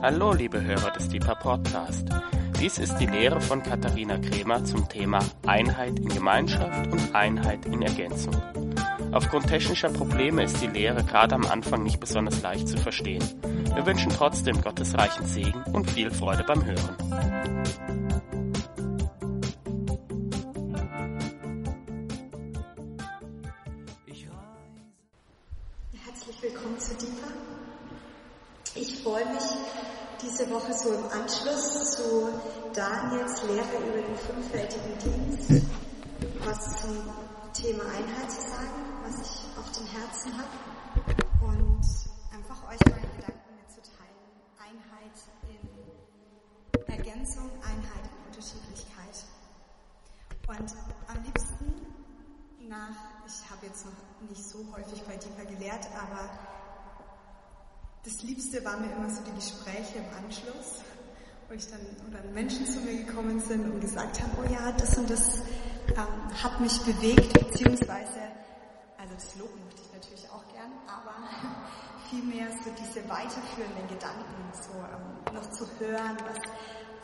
Hallo, 0.00 0.32
liebe 0.32 0.62
Hörer 0.62 0.92
des 0.92 1.08
Deeper 1.08 1.34
Podcast. 1.34 2.08
Dies 2.60 2.78
ist 2.78 2.98
die 2.98 3.06
Lehre 3.06 3.40
von 3.40 3.64
Katharina 3.64 4.16
Kremer 4.18 4.64
zum 4.64 4.88
Thema 4.88 5.18
Einheit 5.44 5.98
in 5.98 6.08
Gemeinschaft 6.08 6.86
und 6.92 7.14
Einheit 7.16 7.66
in 7.66 7.82
Ergänzung. 7.82 8.36
Aufgrund 9.10 9.48
technischer 9.48 9.88
Probleme 9.88 10.44
ist 10.44 10.62
die 10.62 10.68
Lehre 10.68 11.02
gerade 11.02 11.34
am 11.34 11.44
Anfang 11.46 11.82
nicht 11.82 11.98
besonders 11.98 12.40
leicht 12.42 12.68
zu 12.68 12.76
verstehen. 12.76 13.24
Wir 13.74 13.84
wünschen 13.86 14.10
trotzdem 14.10 14.60
Gottes 14.62 14.96
reichen 14.96 15.26
Segen 15.26 15.64
und 15.72 15.90
viel 15.90 16.12
Freude 16.12 16.44
beim 16.44 16.64
Hören. 16.64 17.97
Woche 30.68 30.78
so 30.78 30.92
im 30.92 31.04
Anschluss 31.10 31.96
zu 31.96 32.28
Daniels 32.74 33.42
Lehre 33.44 33.78
über 33.78 34.02
den 34.02 34.16
fünffältigen 34.16 34.98
Dienst 34.98 35.66
was 36.44 36.80
zum 36.80 36.96
Thema 37.52 37.84
Einheit 37.84 38.30
zu 38.30 38.40
sagen, 38.40 38.84
was 39.02 39.20
ich 39.20 39.58
auf 39.58 39.70
dem 39.72 39.86
Herzen 39.86 40.32
habe 40.36 41.46
und 41.46 41.84
einfach 42.32 42.68
euch 42.70 42.80
meine 42.86 43.06
Gedanken 43.16 43.56
mitzuteilen. 43.56 44.16
Einheit 44.58 45.18
in 45.48 46.92
Ergänzung, 46.92 47.50
Einheit 47.62 48.04
in 48.04 48.26
Unterschiedlichkeit. 48.26 49.24
Und 50.48 50.74
am 51.08 51.22
liebsten 51.22 51.86
nach, 52.68 53.26
ich 53.26 53.50
habe 53.50 53.66
jetzt 53.66 53.84
noch 53.84 54.28
nicht 54.28 54.44
so 54.44 54.58
häufig 54.74 55.02
bei 55.04 55.16
Deeper 55.16 55.44
gelehrt, 55.44 55.86
aber 55.94 56.30
das 58.08 58.22
Liebste 58.22 58.64
waren 58.64 58.80
mir 58.80 58.96
immer 58.96 59.10
so 59.10 59.20
die 59.22 59.34
Gespräche 59.34 59.98
im 59.98 60.24
Anschluss, 60.24 60.80
wo 61.46 61.54
ich 61.54 61.68
dann, 61.68 61.80
oder 62.08 62.24
Menschen 62.32 62.64
zu 62.66 62.80
mir 62.80 63.04
gekommen 63.04 63.38
sind 63.38 63.70
und 63.70 63.80
gesagt 63.82 64.22
haben, 64.22 64.32
oh 64.40 64.50
ja, 64.50 64.72
das 64.72 64.96
und 64.96 65.10
das 65.10 65.42
ähm, 65.88 66.42
hat 66.42 66.58
mich 66.58 66.80
bewegt, 66.80 67.34
beziehungsweise, 67.34 68.32
also 68.96 69.12
das 69.12 69.36
Lob 69.36 69.50
möchte 69.62 69.82
ich 69.82 69.92
natürlich 69.92 70.30
auch 70.30 70.42
gern, 70.54 70.72
aber 70.88 71.12
vielmehr 72.08 72.48
so 72.64 72.70
diese 72.80 73.06
weiterführenden 73.10 73.86
Gedanken, 73.88 74.40
so 74.56 74.72
ähm, 74.72 75.34
noch 75.34 75.50
zu 75.50 75.68
hören, 75.78 76.16
was 76.24 76.40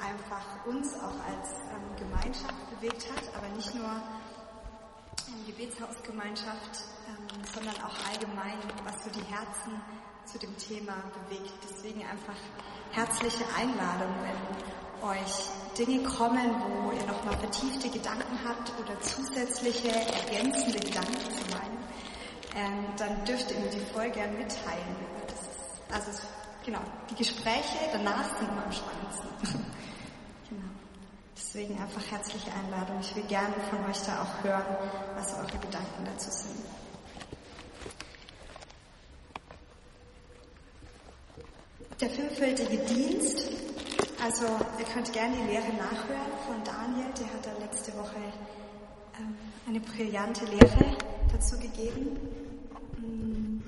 einfach 0.00 0.64
uns 0.64 0.94
auch 0.94 1.20
als 1.28 1.52
ähm, 1.68 1.96
Gemeinschaft 1.98 2.80
bewegt 2.80 3.04
hat, 3.12 3.28
aber 3.36 3.54
nicht 3.54 3.74
nur 3.74 3.92
in 5.28 5.46
Gebetshausgemeinschaft, 5.46 6.80
ähm, 7.08 7.44
sondern 7.52 7.76
auch 7.84 8.08
allgemein, 8.08 8.56
was 8.84 9.04
so 9.04 9.10
die 9.10 9.24
Herzen 9.24 9.82
zu 10.26 10.38
dem 10.38 10.56
Thema 10.56 10.94
bewegt. 11.28 11.52
Deswegen 11.68 12.00
einfach 12.02 12.36
herzliche 12.92 13.44
Einladung, 13.56 14.14
wenn 14.22 15.08
euch 15.08 15.50
Dinge 15.76 16.02
kommen, 16.08 16.54
wo 16.60 16.92
ihr 16.92 17.04
nochmal 17.06 17.36
vertiefte 17.38 17.90
Gedanken 17.90 18.38
habt 18.46 18.72
oder 18.80 18.98
zusätzliche, 19.00 19.88
ergänzende 19.88 20.78
Gedanken 20.78 21.14
zu 21.14 21.56
meinen, 21.56 21.78
ähm, 22.56 22.86
dann 22.96 23.24
dürft 23.24 23.50
ihr 23.50 23.58
mir 23.58 23.70
die 23.70 23.80
voll 23.92 24.10
gern 24.10 24.32
mitteilen. 24.38 24.96
also 25.92 26.10
genau, 26.64 26.80
die 27.10 27.16
Gespräche 27.16 27.90
danach 27.92 28.24
sind 28.38 28.48
immer 28.48 28.64
am 28.64 28.72
spannendsten. 28.72 29.28
genau. 30.48 30.68
Deswegen 31.36 31.80
einfach 31.80 32.02
herzliche 32.10 32.50
Einladung. 32.52 33.00
Ich 33.00 33.14
will 33.16 33.24
gerne 33.24 33.54
von 33.68 33.84
euch 33.90 34.00
da 34.06 34.22
auch 34.22 34.44
hören, 34.44 34.76
was 35.16 35.34
eure 35.34 35.58
Gedanken 35.58 36.04
dazu 36.04 36.30
sind. 36.30 36.64
Der 42.04 42.12
fünffältige 42.12 42.76
Dienst, 42.84 43.48
also 44.22 44.44
ihr 44.78 44.84
könnt 44.92 45.10
gerne 45.14 45.36
die 45.36 45.52
Lehre 45.52 45.72
nachhören 45.72 46.32
von 46.46 46.62
Daniel, 46.62 47.06
der 47.18 47.26
hat 47.32 47.46
da 47.46 47.64
letzte 47.64 47.96
Woche 47.96 48.20
ähm, 49.18 49.34
eine 49.66 49.80
brillante 49.80 50.44
Lehre 50.44 50.98
dazu 51.32 51.58
gegeben. 51.58 52.18
Mm, 52.98 53.62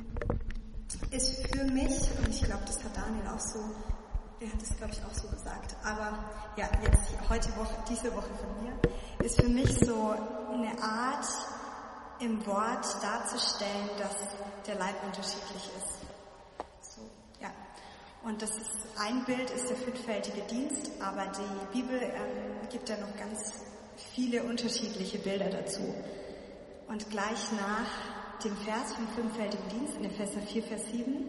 ist 1.13 1.47
für 1.47 1.65
mich, 1.65 1.95
und 2.19 2.29
ich 2.29 2.43
glaube, 2.43 2.63
das 2.67 2.85
hat 2.85 2.95
Daniel 2.95 3.27
auch 3.27 3.41
so, 3.41 3.59
er 4.41 4.53
hat 4.53 4.63
es 4.63 4.77
glaube 4.77 4.93
ich 4.93 5.03
auch 5.03 5.15
so 5.15 5.29
gesagt, 5.29 5.75
aber 5.83 6.19
ja, 6.59 6.69
jetzt 6.83 7.31
heute 7.31 7.57
Woche, 7.57 7.75
diese 7.89 8.15
Woche 8.15 8.35
von 8.35 8.65
mir, 8.65 9.25
ist 9.25 9.41
für 9.41 9.49
mich 9.49 9.79
so 9.79 10.15
eine 10.53 10.79
Art 10.83 11.27
im 12.21 12.45
Wort 12.45 13.03
darzustellen, 13.03 13.89
dass 13.97 14.15
der 14.67 14.75
Leib 14.75 15.03
unterschiedlich 15.07 15.71
ist. 15.79 16.06
Und 18.27 18.43
das 18.43 18.51
ist 18.51 18.77
ein 18.99 19.25
Bild 19.25 19.51
ist 19.51 19.71
der 19.71 19.77
fünffältige 19.77 20.41
Dienst, 20.51 20.91
aber 21.01 21.27
die 21.27 21.79
Bibel 21.81 22.03
ähm, 22.03 22.69
gibt 22.73 22.89
ja 22.89 22.97
noch 22.97 23.17
ganz 23.17 23.53
viele 24.15 24.43
unterschiedliche 24.43 25.19
Bilder 25.19 25.49
dazu. 25.49 25.95
Und 26.89 27.09
gleich 27.09 27.53
nach 27.53 28.43
dem 28.43 28.57
Vers 28.57 28.95
vom 28.95 29.07
fünffältigen 29.15 29.69
Dienst, 29.69 29.97
in 29.99 30.07
Epheser 30.07 30.41
4, 30.41 30.63
Vers 30.65 30.83
7, 30.91 31.29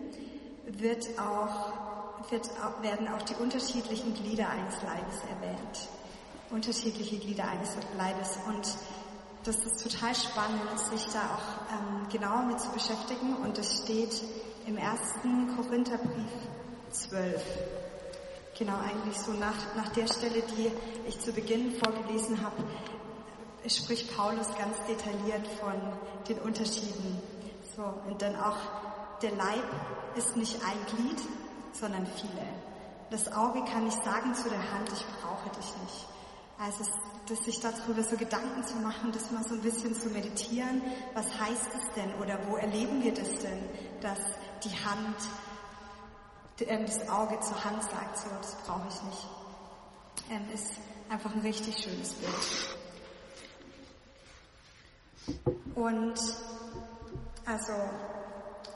wird 0.79 1.07
auch, 1.19 2.31
wird, 2.31 2.49
werden 2.81 3.07
auch 3.09 3.21
die 3.21 3.35
unterschiedlichen 3.35 4.15
Glieder 4.15 4.49
eines 4.49 4.81
Leibes 4.81 5.21
erwähnt. 5.29 5.89
Unterschiedliche 6.49 7.17
Glieder 7.19 7.47
eines 7.47 7.75
Leibes. 7.95 8.39
Und 8.47 8.75
das 9.43 9.57
ist 9.57 9.83
total 9.83 10.15
spannend, 10.15 10.79
sich 10.89 11.05
da 11.13 11.19
auch 11.19 11.73
ähm, 11.73 12.09
genauer 12.09 12.41
mit 12.41 12.59
zu 12.59 12.69
beschäftigen. 12.71 13.35
Und 13.43 13.55
das 13.55 13.83
steht 13.83 14.23
im 14.65 14.77
ersten 14.77 15.55
Korintherbrief 15.55 16.31
12. 16.91 17.43
Genau, 18.57 18.73
eigentlich 18.79 19.17
so 19.17 19.33
nach, 19.33 19.75
nach 19.75 19.89
der 19.89 20.07
Stelle, 20.07 20.41
die 20.57 20.71
ich 21.07 21.19
zu 21.19 21.31
Beginn 21.31 21.73
vorgelesen 21.73 22.41
habe, 22.43 22.55
spricht 23.69 24.15
Paulus 24.15 24.47
ganz 24.57 24.77
detailliert 24.87 25.45
von 25.59 25.75
den 26.27 26.39
Unterschieden. 26.39 27.21
So, 27.75 27.83
und 28.07 28.21
dann 28.21 28.35
auch, 28.35 28.57
der 29.21 29.31
Leib 29.31 29.63
ist 30.15 30.35
nicht 30.35 30.55
ein 30.65 30.95
Glied, 30.95 31.21
sondern 31.73 32.07
viele. 32.07 32.47
Das 33.09 33.31
Auge 33.31 33.63
kann 33.65 33.83
nicht 33.85 34.03
sagen 34.03 34.33
zu 34.33 34.49
der 34.49 34.71
Hand, 34.71 34.91
ich 34.91 35.05
brauche 35.21 35.49
dich 35.49 35.71
nicht. 35.83 36.07
Also, 36.59 36.83
dass 37.29 37.45
sich 37.45 37.59
darüber 37.59 38.03
so 38.03 38.17
Gedanken 38.17 38.63
zu 38.63 38.77
machen, 38.77 39.11
das 39.11 39.29
mal 39.31 39.43
so 39.43 39.53
ein 39.53 39.61
bisschen 39.61 39.93
zu 39.93 40.09
meditieren. 40.09 40.81
Was 41.13 41.25
heißt 41.39 41.69
es 41.75 41.93
denn 41.95 42.13
oder 42.21 42.39
wo 42.47 42.55
erleben 42.55 43.03
wir 43.03 43.13
das 43.13 43.29
denn, 43.39 43.59
dass 44.01 44.19
die 44.63 44.75
Hand 44.83 45.17
das 46.57 47.07
Auge 47.09 47.39
zur 47.39 47.63
Hand 47.63 47.83
sagt, 47.83 48.17
so, 48.17 48.29
das 48.41 48.55
brauche 48.65 48.87
ich 48.87 49.03
nicht. 49.03 49.27
Ähm, 50.29 50.45
ist 50.53 50.71
einfach 51.09 51.33
ein 51.33 51.41
richtig 51.41 51.77
schönes 51.77 52.13
Bild. 52.13 52.35
Und 55.75 56.19
also 57.45 57.73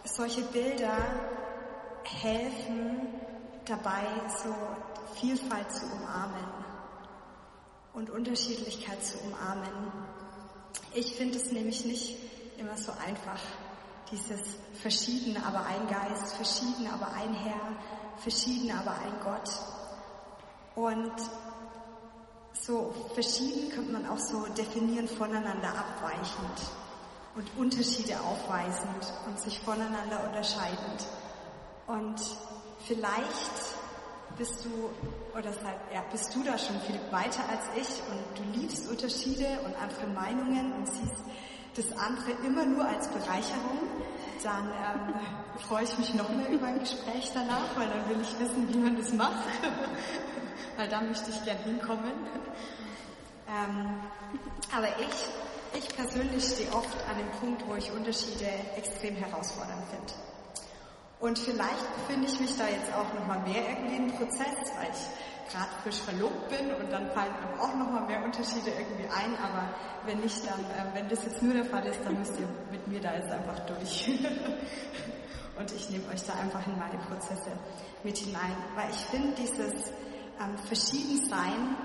solche 0.03 0.41
Bilder 0.43 0.95
helfen 2.03 3.07
dabei, 3.65 4.05
so 4.43 4.55
Vielfalt 5.19 5.71
zu 5.71 5.85
umarmen 5.85 6.45
und 7.93 8.09
Unterschiedlichkeit 8.09 9.03
zu 9.03 9.17
umarmen. 9.19 9.91
Ich 10.93 11.15
finde 11.15 11.37
es 11.37 11.51
nämlich 11.51 11.85
nicht 11.85 12.17
immer 12.57 12.77
so 12.77 12.91
einfach, 12.91 13.39
dieses 14.11 14.41
verschieden, 14.81 15.41
aber 15.44 15.66
ein 15.66 15.88
Geist, 15.88 16.35
verschieden, 16.35 16.88
aber 16.94 17.13
ein 17.13 17.33
Herr, 17.33 17.75
verschieden, 18.17 18.72
aber 18.72 18.91
ein 18.91 19.13
Gott. 19.23 19.49
Und 20.75 21.13
so 22.53 22.94
verschieden 23.13 23.72
könnte 23.72 23.91
man 23.91 24.07
auch 24.07 24.19
so 24.19 24.45
definieren 24.53 25.07
voneinander 25.07 25.69
abweichend 25.69 26.72
und 27.35 27.57
Unterschiede 27.57 28.19
aufweisend 28.19 29.13
und 29.27 29.39
sich 29.39 29.59
voneinander 29.59 30.23
unterscheidend. 30.28 31.08
Und 31.87 32.22
vielleicht 32.85 33.75
bist 34.37 34.66
du, 34.66 34.90
oder 35.37 35.52
ja, 35.93 36.03
bist 36.11 36.34
du 36.35 36.43
da 36.43 36.58
schon 36.58 36.79
viel 36.81 36.99
weiter 37.11 37.43
als 37.49 37.66
ich 37.75 38.02
und 38.09 38.37
du 38.37 38.59
liebst 38.59 38.90
Unterschiede 38.90 39.59
und 39.66 39.75
andere 39.81 40.08
Meinungen 40.08 40.73
und 40.73 40.87
siehst 40.87 41.23
das 41.76 41.85
andere 41.97 42.32
immer 42.46 42.66
nur 42.66 42.85
als 42.85 43.08
Bereicherung, 43.08 43.79
dann 44.44 44.68
ähm, 44.68 45.14
freue 45.68 45.84
ich 45.84 45.97
mich 45.97 46.14
noch 46.14 46.29
mehr 46.29 46.50
über 46.50 46.68
ein 46.68 46.79
Gespräch 46.79 47.32
danach, 47.34 47.76
weil 47.76 47.88
dann 47.88 48.09
will 48.09 48.22
ich 48.22 48.40
wissen, 48.40 48.68
wie 48.73 48.78
man 48.78 48.97
das 48.97 49.14
macht, 49.14 49.46
weil 50.78 50.88
da 50.90 51.02
möchte 51.02 51.29
ich 51.29 51.44
gern 51.46 51.58
hinkommen. 51.59 52.14
Ähm, 53.47 54.00
aber 54.76 54.88
ich, 55.00 55.79
ich 55.79 55.96
persönlich 55.96 56.44
stehe 56.44 56.72
oft 56.73 56.97
an 57.09 57.18
dem 57.18 57.29
Punkt, 57.40 57.68
wo 57.68 57.76
ich 57.76 57.91
Unterschiede 57.91 58.47
extrem 58.76 59.16
herausfordernd 59.16 59.84
finde. 59.90 60.14
Und 61.20 61.38
vielleicht 61.38 61.96
befinde 61.96 62.28
ich 62.28 62.40
mich 62.40 62.58
da 62.58 62.68
jetzt 62.68 62.91
auch 62.96 63.14
nochmal 63.14 63.40
mehr 63.41 63.70
irgendwie 63.70 63.97
im 63.97 64.12
Prozess, 64.12 64.58
weil 64.76 64.90
ich 64.90 65.41
gerade 65.51 65.71
frisch 65.83 65.99
verlobt 65.99 66.49
bin 66.49 66.73
und 66.73 66.91
dann 66.91 67.11
fallen 67.11 67.33
einem 67.33 67.59
auch 67.59 67.75
nochmal 67.75 68.05
mehr 68.07 68.23
Unterschiede 68.23 68.71
irgendwie 68.71 69.05
ein, 69.05 69.37
aber 69.37 69.73
wenn 70.05 70.19
nicht, 70.19 70.41
dann, 70.45 70.59
äh, 70.59 70.93
wenn 70.93 71.09
das 71.09 71.25
jetzt 71.25 71.41
nur 71.41 71.53
der 71.53 71.65
Fall 71.65 71.85
ist, 71.85 71.99
dann 72.03 72.17
müsst 72.17 72.39
ihr 72.39 72.47
mit 72.71 72.87
mir 72.87 73.01
da 73.01 73.13
jetzt 73.13 73.31
einfach 73.31 73.59
durch. 73.65 74.09
und 75.59 75.71
ich 75.71 75.89
nehme 75.89 76.07
euch 76.09 76.23
da 76.23 76.33
einfach 76.33 76.65
in 76.65 76.77
meine 76.77 76.97
Prozesse 76.99 77.51
mit 78.03 78.17
hinein, 78.17 78.55
weil 78.75 78.89
ich 78.89 79.05
finde, 79.05 79.33
dieses 79.35 79.91
ähm, 80.39 80.57
Verschiedensein 80.67 81.75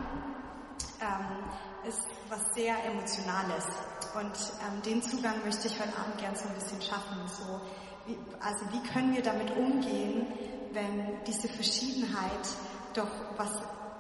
ähm, 1.01 1.89
ist 1.89 2.07
was 2.29 2.43
sehr 2.55 2.75
Emotionales 2.85 3.67
und 4.15 4.37
ähm, 4.63 4.83
den 4.83 5.03
Zugang 5.03 5.45
möchte 5.45 5.69
ich 5.69 5.79
heute 5.79 5.97
Abend 5.99 6.19
gern 6.19 6.35
so 6.35 6.49
ein 6.49 6.55
bisschen 6.55 6.81
schaffen. 6.81 7.19
So, 7.29 7.61
wie, 8.07 8.19
also 8.41 8.65
wie 8.73 8.89
können 8.89 9.15
wir 9.15 9.23
damit 9.23 9.51
umgehen, 9.57 10.27
wenn 10.73 11.23
diese 11.27 11.49
Verschiedenheit 11.49 12.49
doch 12.97 13.11
was 13.37 13.51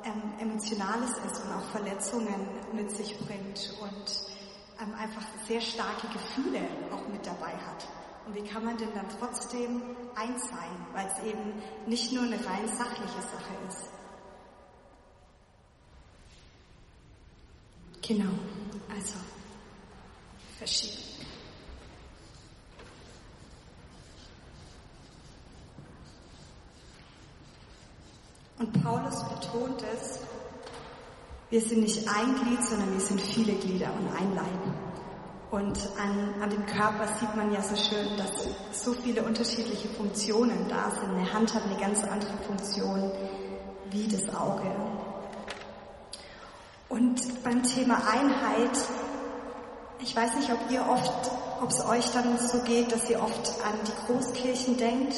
ähm, 0.05 0.23
Emotionales 0.39 1.11
ist 1.27 1.43
und 1.45 1.53
auch 1.53 1.65
Verletzungen 1.71 2.49
mit 2.73 2.91
sich 2.91 3.19
bringt 3.19 3.75
und 3.81 4.23
ähm, 4.81 4.95
einfach 4.95 5.23
sehr 5.47 5.61
starke 5.61 6.07
Gefühle 6.09 6.61
auch 6.93 7.07
mit 7.09 7.27
dabei 7.27 7.53
hat. 7.53 7.87
Und 8.27 8.35
wie 8.35 8.43
kann 8.43 8.65
man 8.65 8.77
denn 8.77 8.93
dann 8.95 9.07
trotzdem 9.19 9.83
eins 10.17 10.49
sein, 10.49 10.87
weil 10.93 11.07
es 11.07 11.23
eben 11.25 11.63
nicht 11.87 12.13
nur 12.13 12.25
eine 12.25 12.37
rein 12.37 12.67
sachliche 12.69 13.23
Sache 13.23 13.55
ist. 13.69 13.91
Genau, 18.03 18.33
also 18.95 19.15
verschieden. 20.59 21.03
Und 28.67 28.83
Paulus 28.83 29.23
betont 29.23 29.85
es, 29.95 30.19
wir 31.51 31.61
sind 31.61 31.83
nicht 31.83 32.09
ein 32.09 32.35
Glied, 32.35 32.63
sondern 32.65 32.93
wir 32.93 33.01
sind 33.01 33.21
viele 33.21 33.53
Glieder 33.53 33.91
und 33.93 34.09
ein 34.19 34.35
Leib. 34.35 34.75
Und 35.53 35.79
an, 35.97 36.43
an 36.43 36.51
dem 36.51 36.67
Körper 36.67 37.07
sieht 37.21 37.35
man 37.37 37.53
ja 37.53 37.63
so 37.63 37.77
schön, 37.77 38.17
dass 38.17 38.83
so 38.83 38.93
viele 38.93 39.23
unterschiedliche 39.23 39.89
Funktionen 39.91 40.67
da 40.69 40.91
sind. 40.91 41.15
Eine 41.15 41.33
Hand 41.33 41.55
hat 41.55 41.63
eine 41.63 41.77
ganz 41.77 42.03
andere 42.03 42.37
Funktion 42.39 43.13
wie 43.91 44.09
das 44.09 44.35
Auge. 44.35 44.75
Und 46.89 47.45
beim 47.45 47.63
Thema 47.63 48.03
Einheit, 48.11 48.77
ich 50.01 50.17
weiß 50.17 50.35
nicht, 50.35 50.51
ob 50.53 50.71
ihr 50.71 50.85
oft, 50.89 51.31
ob 51.63 51.71
es 51.71 51.85
euch 51.87 52.11
dann 52.11 52.37
so 52.39 52.59
geht, 52.63 52.91
dass 52.91 53.09
ihr 53.09 53.23
oft 53.23 53.55
an 53.65 53.75
die 53.87 54.13
Großkirchen 54.13 54.77
denkt. 54.77 55.15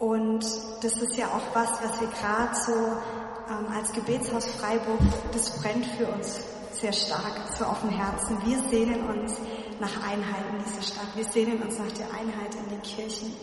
Und 0.00 0.42
das 0.82 0.92
ist 0.94 1.16
ja 1.16 1.26
auch 1.26 1.54
was, 1.54 1.70
was 1.82 2.00
wir 2.00 2.08
gerade 2.08 2.54
so 2.54 2.72
ähm, 2.72 3.66
als 3.76 3.92
Gebetshaus 3.92 4.46
Freiburg, 4.46 4.98
das 5.32 5.50
brennt 5.60 5.84
für 5.84 6.06
uns 6.06 6.40
sehr 6.72 6.92
stark 6.94 7.34
so 7.58 7.66
auf 7.66 7.80
dem 7.80 7.90
Herzen. 7.90 8.38
Wir 8.46 8.58
sehnen 8.70 9.06
uns 9.10 9.34
nach 9.78 10.02
Einheit 10.08 10.44
in 10.52 10.64
dieser 10.64 10.82
Stadt. 10.82 11.08
Wir 11.14 11.24
sehnen 11.24 11.60
uns 11.62 11.78
nach 11.78 11.92
der 11.92 12.06
Einheit 12.14 12.54
in 12.54 12.70
den 12.70 12.80
Kirchen. 12.80 13.34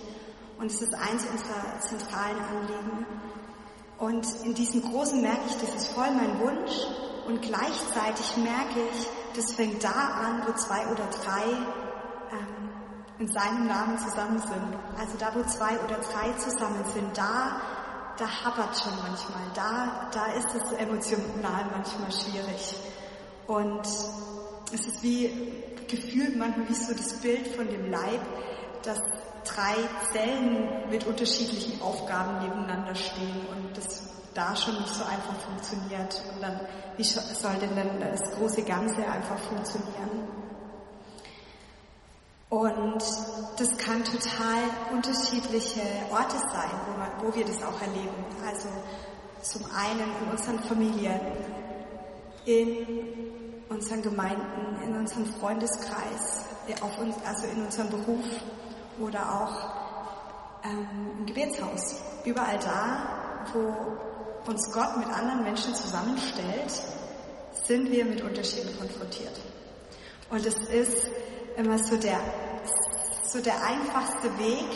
Und 0.57 0.71
es 0.71 0.81
ist 0.81 0.95
eins 0.95 1.23
unserer 1.27 1.79
zentralen 1.79 2.39
Anliegen. 2.39 3.05
Und 3.99 4.25
in 4.43 4.55
diesem 4.55 4.81
Großen 4.81 5.21
merke 5.21 5.41
ich, 5.47 5.57
das 5.57 5.75
ist 5.75 5.87
voll 5.89 6.09
mein 6.09 6.39
Wunsch. 6.39 6.73
Und 7.27 7.43
gleichzeitig 7.43 8.37
merke 8.37 8.79
ich, 8.91 9.07
das 9.35 9.51
fängt 9.51 9.83
da 9.83 9.91
an, 9.91 10.41
wo 10.47 10.53
zwei 10.53 10.87
oder 10.87 11.05
drei 11.23 11.86
in 13.19 13.27
seinem 13.27 13.67
Namen 13.67 13.97
zusammen 13.97 14.39
sind. 14.39 14.77
Also 14.99 15.17
da, 15.17 15.33
wo 15.33 15.43
zwei 15.43 15.77
oder 15.79 15.97
drei 15.97 16.31
zusammen 16.37 16.83
sind, 16.93 17.17
da 17.17 17.61
da 18.17 18.27
hapert 18.43 18.77
schon 18.77 18.93
manchmal, 18.97 19.43
da, 19.53 20.09
da 20.11 20.25
ist 20.33 20.49
es 20.55 20.71
emotional 20.73 21.65
manchmal 21.71 22.11
schwierig. 22.11 22.75
Und 23.45 23.81
es 24.73 24.87
ist 24.87 25.03
wie 25.03 25.53
gefühlt 25.87 26.35
manchmal 26.37 26.67
wie 26.67 26.73
so 26.73 26.93
das 26.93 27.13
Bild 27.21 27.47
von 27.47 27.67
dem 27.67 27.91
Leib, 27.91 28.21
dass 28.83 28.99
drei 29.45 29.75
Zellen 30.11 30.89
mit 30.89 31.05
unterschiedlichen 31.05 31.81
Aufgaben 31.81 32.39
nebeneinander 32.39 32.95
stehen 32.95 33.45
und 33.51 33.77
das 33.77 34.03
da 34.33 34.55
schon 34.55 34.75
nicht 34.75 34.93
so 34.93 35.03
einfach 35.03 35.35
funktioniert. 35.45 36.21
Und 36.33 36.41
dann, 36.41 36.59
wie 36.97 37.03
soll 37.03 37.55
denn 37.59 37.75
dann 37.75 37.99
das 37.99 38.31
große 38.35 38.63
Ganze 38.63 39.07
einfach 39.07 39.37
funktionieren? 39.39 40.27
Und 42.49 43.03
das 43.57 43.77
kann 43.77 44.03
total 44.05 44.63
unterschiedliche 44.93 45.81
Orte 46.11 46.37
sein, 46.37 46.71
wo, 46.87 46.97
man, 46.97 47.09
wo 47.21 47.35
wir 47.35 47.45
das 47.45 47.61
auch 47.61 47.81
erleben. 47.81 48.25
Also 48.45 48.69
zum 49.41 49.65
einen 49.75 50.09
in 50.21 50.31
unseren 50.31 50.59
Familien, 50.59 51.19
in 52.45 52.87
unseren 53.67 54.01
Gemeinden, 54.01 54.81
in 54.81 54.95
unserem 54.95 55.25
Freundeskreis, 55.25 56.45
auf 56.81 56.97
uns, 56.99 57.15
also 57.25 57.47
in 57.47 57.63
unserem 57.65 57.89
Beruf 57.89 58.25
oder 58.99 59.41
auch 59.41 60.65
ähm, 60.65 61.11
im 61.19 61.25
Gebetshaus. 61.25 61.95
Überall 62.23 62.59
da, 62.59 63.43
wo 63.53 64.49
uns 64.49 64.71
Gott 64.71 64.97
mit 64.97 65.07
anderen 65.07 65.43
Menschen 65.43 65.75
zusammenstellt, 65.75 66.71
sind 67.51 67.91
wir 67.91 68.05
mit 68.05 68.21
Unterschieden 68.21 68.77
konfrontiert. 68.77 69.39
Und 70.29 70.45
es 70.45 70.55
ist 70.69 71.09
immer 71.57 71.79
so 71.79 71.97
der, 71.97 72.19
so 73.23 73.41
der 73.41 73.61
einfachste 73.63 74.29
Weg, 74.37 74.67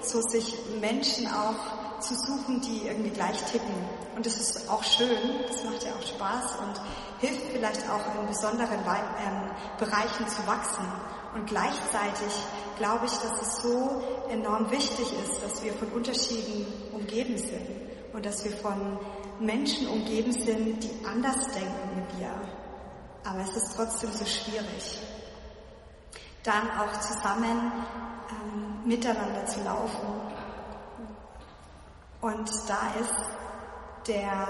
so 0.00 0.22
sich 0.22 0.54
Menschen 0.80 1.26
auch 1.26 2.00
zu 2.00 2.14
suchen, 2.14 2.60
die 2.60 2.86
irgendwie 2.86 3.10
gleich 3.10 3.42
ticken. 3.50 3.74
Und 4.14 4.24
das 4.24 4.36
ist 4.36 4.70
auch 4.70 4.82
schön, 4.82 5.18
das 5.48 5.64
macht 5.64 5.82
ja 5.82 5.90
auch 5.92 6.06
Spaß 6.06 6.58
und 6.60 6.80
hilft 7.18 7.42
vielleicht 7.52 7.82
auch 7.90 8.20
in 8.20 8.28
besonderen 8.28 8.78
ähm, 8.78 9.50
Bereichen 9.78 10.28
zu 10.28 10.46
wachsen. 10.46 10.86
Und 11.34 11.46
gleichzeitig 11.46 12.32
glaube 12.78 13.06
ich, 13.06 13.12
dass 13.12 13.42
es 13.42 13.62
so 13.62 14.02
enorm 14.30 14.70
wichtig 14.70 15.12
ist, 15.24 15.42
dass 15.42 15.62
wir 15.62 15.72
von 15.74 15.88
Unterschieden 15.88 16.66
umgeben 16.92 17.36
sind 17.36 17.66
und 18.12 18.24
dass 18.24 18.44
wir 18.44 18.52
von 18.52 18.98
Menschen 19.40 19.88
umgeben 19.88 20.32
sind, 20.32 20.82
die 20.82 21.04
anders 21.04 21.44
denken 21.48 22.06
wie 22.12 22.20
wir. 22.20 22.30
Aber 23.24 23.40
es 23.40 23.56
ist 23.56 23.74
trotzdem 23.76 24.10
so 24.12 24.24
schwierig 24.24 24.98
dann 26.42 26.70
auch 26.78 27.00
zusammen 27.00 27.72
ähm, 28.30 28.80
miteinander 28.84 29.44
zu 29.46 29.62
laufen. 29.62 30.20
Und 32.20 32.50
da 32.68 33.00
ist 33.00 33.14
der 34.06 34.48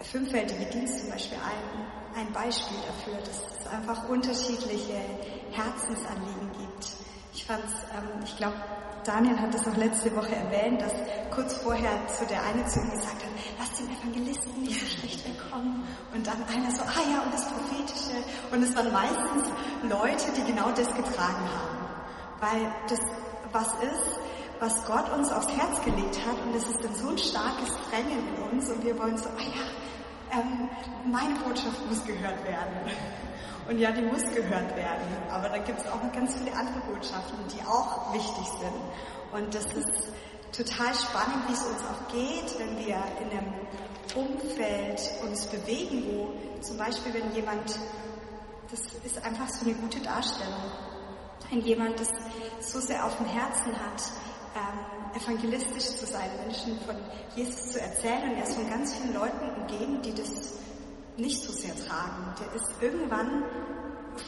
fünffältige 0.00 0.64
Dienst 0.66 1.00
zum 1.00 1.10
Beispiel 1.10 1.38
ein, 1.38 2.20
ein 2.26 2.32
Beispiel 2.32 2.78
dafür, 2.86 3.18
dass 3.20 3.42
es 3.60 3.66
einfach 3.66 4.08
unterschiedliche 4.08 4.96
Herzensanliegen 5.50 6.52
gibt. 6.52 6.88
Ich 7.34 7.44
fand's, 7.44 7.72
ähm, 7.92 8.22
ich 8.24 8.36
glaube, 8.36 8.56
Daniel 9.04 9.38
hat 9.38 9.54
das 9.54 9.66
auch 9.66 9.76
letzte 9.76 10.14
Woche 10.14 10.34
erwähnt, 10.34 10.80
dass 10.82 10.92
kurz 11.30 11.54
vorher 11.54 11.90
so 12.08 12.24
der 12.26 12.42
eine 12.44 12.64
zu 12.66 12.80
ihm 12.80 12.90
gesagt 12.90 13.22
hat, 13.22 13.30
lass 13.58 13.69
Evangelisten 14.00 14.62
nicht 14.62 14.80
so 14.80 14.86
schlecht 14.86 15.26
wegkommen. 15.28 15.84
Und 16.14 16.26
dann 16.26 16.42
einer 16.44 16.70
so, 16.70 16.82
ah 16.82 17.04
ja, 17.10 17.20
und 17.22 17.32
das 17.32 17.46
Prophetische. 17.46 18.16
Und 18.50 18.62
es 18.62 18.74
waren 18.74 18.92
meistens 18.92 19.44
Leute, 19.82 20.32
die 20.36 20.52
genau 20.52 20.70
das 20.70 20.88
getragen 20.88 21.46
haben. 21.52 21.78
Weil 22.40 22.74
das 22.88 23.00
was 23.52 23.68
ist, 23.82 24.20
was 24.60 24.84
Gott 24.84 25.10
uns 25.10 25.30
aufs 25.32 25.48
Herz 25.48 25.82
gelegt 25.84 26.20
hat 26.26 26.36
und 26.44 26.54
es 26.54 26.66
ist 26.66 26.84
dann 26.84 26.94
so 26.94 27.08
ein 27.08 27.18
starkes 27.18 27.76
Drängen 27.88 28.28
in 28.28 28.42
uns 28.50 28.70
und 28.70 28.84
wir 28.84 28.98
wollen 28.98 29.16
so, 29.16 29.28
ah 29.28 29.42
ja, 29.42 30.38
ähm, 30.38 30.68
meine 31.10 31.34
Botschaft 31.40 31.84
muss 31.88 32.04
gehört 32.04 32.44
werden. 32.44 32.76
Und 33.68 33.78
ja, 33.78 33.90
die 33.90 34.02
muss 34.02 34.22
gehört 34.34 34.76
werden. 34.76 35.06
Aber 35.30 35.48
da 35.48 35.58
gibt 35.58 35.80
es 35.80 35.86
auch 35.86 36.02
noch 36.02 36.12
ganz 36.12 36.34
viele 36.36 36.52
andere 36.56 36.80
Botschaften, 36.92 37.38
die 37.54 37.62
auch 37.66 38.12
wichtig 38.12 38.46
sind. 38.60 38.80
Und 39.32 39.54
das 39.54 39.64
ist 39.66 40.12
total 40.52 40.94
spannend, 40.94 41.48
wie 41.48 41.52
es 41.52 41.64
uns 41.64 41.80
auch 41.82 42.12
geht, 42.12 42.58
wenn 42.58 42.76
wir 42.78 43.02
in 43.20 43.30
einem 43.30 43.54
Umfeld 44.14 45.00
uns 45.22 45.46
bewegen, 45.46 46.04
wo 46.06 46.60
zum 46.62 46.76
Beispiel, 46.76 47.14
wenn 47.14 47.32
jemand, 47.34 47.78
das 48.70 48.80
ist 49.04 49.24
einfach 49.24 49.48
so 49.48 49.64
eine 49.64 49.74
gute 49.74 50.00
Darstellung, 50.00 50.70
wenn 51.50 51.60
jemand 51.60 51.98
das 52.00 52.08
so 52.60 52.80
sehr 52.80 53.04
auf 53.04 53.16
dem 53.16 53.26
Herzen 53.26 53.72
hat, 53.72 54.02
ähm, 54.54 55.20
evangelistisch 55.20 55.96
zu 55.96 56.06
sein, 56.06 56.30
Menschen 56.44 56.78
von 56.80 56.96
Jesus 57.34 57.72
zu 57.72 57.80
erzählen 57.80 58.30
und 58.30 58.36
er 58.36 58.44
ist 58.44 58.54
von 58.54 58.68
ganz 58.68 58.94
vielen 58.94 59.14
Leuten 59.14 59.50
umgeben, 59.60 60.02
die 60.02 60.14
das 60.14 60.54
nicht 61.16 61.42
so 61.42 61.52
sehr 61.52 61.74
tragen. 61.86 62.34
Der 62.40 62.52
ist 62.54 62.68
irgendwann 62.80 63.44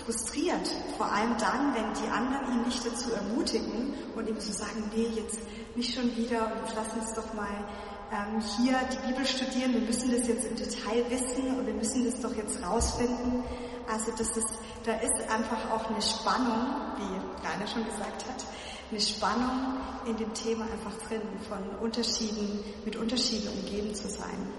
frustriert, 0.05 0.69
vor 0.97 1.11
allem 1.11 1.37
dann, 1.39 1.75
wenn 1.75 1.93
die 1.95 2.09
anderen 2.09 2.53
ihn 2.53 2.65
nicht 2.65 2.85
dazu 2.85 3.13
ermutigen 3.13 3.95
und 4.17 4.29
ihm 4.29 4.39
zu 4.39 4.53
sagen, 4.53 4.91
nee, 4.95 5.09
jetzt 5.15 5.39
nicht 5.75 5.95
schon 5.95 6.15
wieder 6.17 6.53
und 6.57 6.75
lass 6.75 6.93
uns 6.95 7.15
doch 7.15 7.33
mal 7.35 7.65
ähm, 8.13 8.41
hier 8.57 8.79
die 8.93 9.07
Bibel 9.09 9.25
studieren, 9.25 9.73
wir 9.73 9.81
müssen 9.81 10.11
das 10.11 10.29
jetzt 10.29 10.45
im 10.45 10.57
Detail 10.57 11.05
wissen 11.09 11.59
und 11.59 11.67
wir 11.67 11.75
müssen 11.75 12.05
das 12.05 12.21
doch 12.21 12.35
jetzt 12.37 12.63
rausfinden. 12.63 13.43
Also 13.91 14.13
das 14.17 14.37
ist, 14.37 14.49
da 14.85 14.93
ist 14.95 15.31
einfach 15.31 15.71
auch 15.71 15.91
eine 15.91 16.03
Spannung, 16.03 16.67
wie 16.99 17.47
Rainer 17.47 17.67
schon 17.67 17.85
gesagt 17.85 18.25
hat, 18.29 18.45
eine 18.91 19.01
Spannung 19.01 19.79
in 20.07 20.17
dem 20.17 20.33
Thema 20.35 20.65
einfach 20.65 20.93
drin, 21.09 21.23
von 21.49 21.59
Unterschieden, 21.81 22.61
mit 22.85 22.97
Unterschieden 22.97 23.49
umgeben 23.49 23.95
zu 23.95 24.09
sein. 24.09 24.53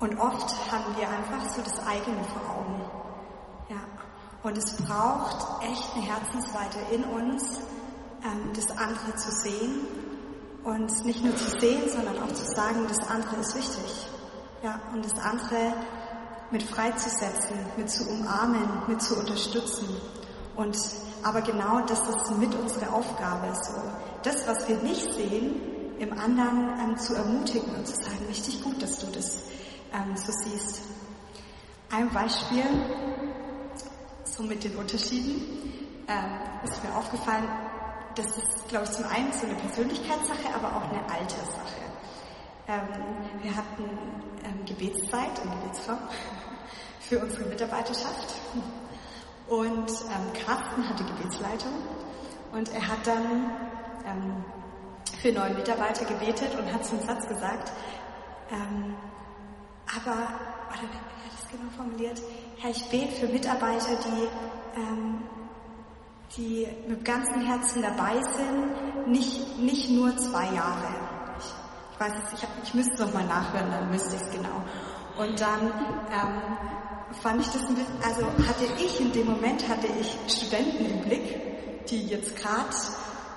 Und 0.00 0.18
oft 0.18 0.72
haben 0.72 0.96
wir 0.96 1.08
einfach 1.08 1.48
so 1.54 1.62
das 1.62 1.78
eigene 1.86 2.24
vor 2.24 2.56
Augen. 2.56 3.03
Und 4.44 4.58
es 4.58 4.74
braucht 4.74 5.64
echt 5.64 5.94
eine 5.94 6.04
Herzensweite 6.04 6.78
in 6.92 7.02
uns, 7.04 7.60
ähm, 8.22 8.52
das 8.54 8.70
andere 8.76 9.16
zu 9.16 9.30
sehen 9.30 9.86
und 10.64 11.04
nicht 11.06 11.24
nur 11.24 11.34
zu 11.34 11.58
sehen, 11.58 11.88
sondern 11.88 12.22
auch 12.22 12.32
zu 12.32 12.44
sagen, 12.44 12.84
das 12.86 13.08
andere 13.08 13.36
ist 13.36 13.56
wichtig. 13.56 14.06
Ja, 14.62 14.80
und 14.92 15.02
das 15.02 15.18
andere 15.18 15.72
mit 16.50 16.62
freizusetzen, 16.62 17.56
mit 17.78 17.88
zu 17.88 18.06
umarmen, 18.10 18.68
mit 18.86 19.00
zu 19.00 19.18
unterstützen. 19.18 19.88
Und 20.56 20.76
aber 21.22 21.40
genau 21.40 21.80
das 21.80 22.06
ist 22.06 22.38
mit 22.38 22.54
unsere 22.54 22.92
Aufgabe. 22.92 23.48
So 23.54 23.72
das, 24.24 24.46
was 24.46 24.68
wir 24.68 24.76
nicht 24.76 25.10
sehen, 25.14 25.56
im 25.98 26.12
anderen 26.18 26.68
ähm, 26.82 26.98
zu 26.98 27.14
ermutigen 27.14 27.74
und 27.74 27.86
zu 27.86 27.94
sagen, 27.94 28.26
richtig 28.28 28.62
gut, 28.62 28.82
dass 28.82 28.98
du 28.98 29.06
das 29.06 29.38
ähm, 29.94 30.14
so 30.16 30.32
siehst. 30.32 30.82
Ein 31.90 32.10
Beispiel, 32.10 32.64
so 34.36 34.42
mit 34.42 34.64
den 34.64 34.74
Unterschieden, 34.76 35.42
ähm, 36.08 36.64
ist 36.64 36.82
mir 36.82 36.94
aufgefallen, 36.94 37.48
das 38.16 38.26
ist, 38.26 38.68
glaube 38.68 38.84
ich, 38.84 38.92
zum 38.92 39.04
einen 39.06 39.32
so 39.32 39.46
eine 39.46 39.54
Persönlichkeitssache, 39.56 40.54
aber 40.54 40.76
auch 40.76 40.90
eine 40.90 41.02
Alterssache. 41.12 41.84
Ähm, 42.66 42.88
wir 43.42 43.54
hatten 43.54 43.84
ähm, 44.44 44.64
Gebetszeit 44.64 45.38
im 45.42 45.50
Gebetsraum 45.50 45.98
für 47.00 47.20
unsere 47.20 47.44
Mitarbeiterschaft 47.48 48.34
und 49.48 49.90
ähm, 49.90 50.44
Carsten 50.44 50.88
hatte 50.88 51.04
Gebetsleitung 51.04 51.72
und 52.52 52.72
er 52.72 52.88
hat 52.88 53.06
dann 53.06 53.50
ähm, 54.06 54.44
für 55.20 55.32
neue 55.32 55.54
Mitarbeiter 55.54 56.04
gebetet 56.06 56.54
und 56.58 56.72
hat 56.72 56.84
so 56.84 56.96
einen 56.96 57.06
Satz 57.06 57.28
gesagt, 57.28 57.72
ähm, 58.50 58.94
aber, 59.86 60.28
oder 60.70 60.88
genau 61.56 61.70
formuliert? 61.76 62.20
Herr, 62.58 62.70
ich 62.70 62.84
bete 62.90 63.12
für 63.12 63.26
Mitarbeiter, 63.26 63.96
die 64.04 64.80
ähm, 64.80 65.22
die 66.36 66.66
mit 66.88 67.04
ganzem 67.04 67.42
Herzen 67.42 67.82
dabei 67.82 68.20
sind, 68.22 69.08
nicht, 69.08 69.58
nicht 69.58 69.90
nur 69.90 70.16
zwei 70.16 70.46
Jahre. 70.46 70.88
Ich, 71.38 71.44
ich 71.92 72.00
weiß 72.00 72.12
es, 72.24 72.32
ich, 72.38 72.48
ich 72.64 72.74
müsste 72.74 72.94
es 72.94 73.00
nochmal 73.00 73.26
nachhören, 73.26 73.70
dann 73.70 73.90
müsste 73.90 74.16
ich 74.16 74.22
es 74.22 74.30
genau. 74.30 74.62
Und 75.16 75.40
dann 75.40 75.66
ähm, 76.10 77.14
fand 77.22 77.40
ich 77.40 77.46
das 77.48 77.62
ein 77.62 77.74
bisschen, 77.76 78.02
also 78.02 78.26
hatte 78.48 78.64
ich 78.78 79.00
in 79.00 79.12
dem 79.12 79.26
Moment, 79.26 79.68
hatte 79.68 79.86
ich 80.00 80.18
Studenten 80.32 80.86
im 80.86 81.00
Blick, 81.02 81.86
die 81.88 82.06
jetzt 82.06 82.34
gerade 82.36 82.74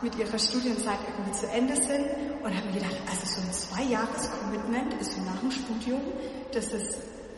mit 0.01 0.15
ihrer 0.15 0.39
Studienzeit 0.39 0.97
irgendwie 1.07 1.37
zu 1.37 1.47
Ende 1.47 1.75
sind 1.75 2.07
und 2.43 2.55
habe 2.55 2.67
mir 2.67 2.73
gedacht, 2.73 2.97
also 3.09 3.25
so 3.25 3.41
ein 3.41 3.51
Zwei-Jahres-Commitment 3.51 4.93
ist 4.95 5.17
nach 5.25 5.39
dem 5.39 5.51
Studium, 5.51 6.01
das 6.51 6.65
ist 6.67 6.97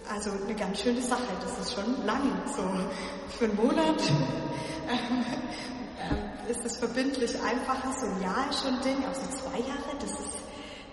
also 0.09 0.31
eine 0.31 0.55
ganz 0.55 0.81
schöne 0.81 1.01
Sache, 1.01 1.21
das 1.41 1.67
ist 1.67 1.73
schon 1.73 2.05
lang, 2.05 2.41
so 2.47 2.63
für 3.37 3.45
einen 3.45 3.55
Monat 3.55 4.01
ähm, 4.89 5.25
ist 6.49 6.65
es 6.65 6.77
verbindlich 6.77 7.31
einfacher, 7.41 7.93
so 7.99 8.07
ein 8.07 8.21
Jahr 8.21 8.49
ist 8.49 8.61
schon 8.61 8.73
ein 8.73 8.81
Ding, 8.81 9.05
aber 9.05 9.13
so 9.13 9.27
zwei 9.37 9.59
Jahre, 9.59 9.95
das 9.99 10.11
ist, 10.11 10.43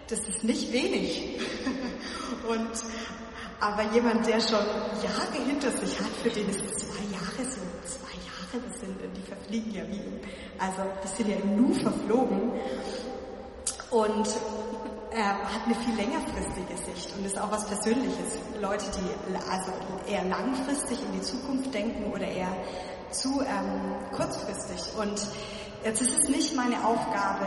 das 0.09 0.19
ist 0.29 0.45
nicht 0.45 0.71
wenig. 0.73 1.41
Und, 2.49 2.71
aber 3.59 3.91
jemand, 3.95 4.27
der 4.27 4.39
schon 4.39 4.59
Jahre 5.03 5.45
hinter 5.47 5.71
sich 5.71 5.99
hat, 5.99 6.11
für 6.23 6.29
den 6.29 6.49
ist 6.51 6.79
zwei 6.79 7.05
Jahre 7.11 7.51
so, 7.51 7.61
zwei 7.87 8.17
Jahre, 8.21 8.67
das 8.69 8.81
sind, 8.81 8.99
die 9.17 9.23
verfliegen 9.23 9.73
ja 9.75 9.83
wie, 9.89 10.03
also, 10.59 10.83
die 11.03 11.09
sind 11.17 11.31
ja 11.31 11.37
im 11.37 11.57
Nu 11.57 11.73
verflogen. 11.73 12.53
Und 13.91 14.29
äh, 15.17 15.23
hat 15.23 15.65
eine 15.65 15.75
viel 15.75 15.95
längerfristige 15.95 16.77
Sicht 16.77 17.17
und 17.17 17.25
ist 17.25 17.41
auch 17.41 17.51
was 17.51 17.67
Persönliches. 17.67 18.39
Leute, 18.61 18.85
die 18.99 19.35
also 19.51 19.73
eher 20.07 20.25
langfristig 20.25 21.03
in 21.03 21.13
die 21.13 21.23
Zukunft 21.23 21.73
denken 21.73 22.13
oder 22.13 22.29
eher 22.29 22.53
zu 23.11 23.41
ähm, 23.41 23.95
kurzfristig. 24.15 24.93
Und 24.99 25.27
jetzt 25.85 26.03
ist 26.03 26.19
es 26.19 26.29
nicht 26.29 26.55
meine 26.55 26.85
Aufgabe, 26.85 27.47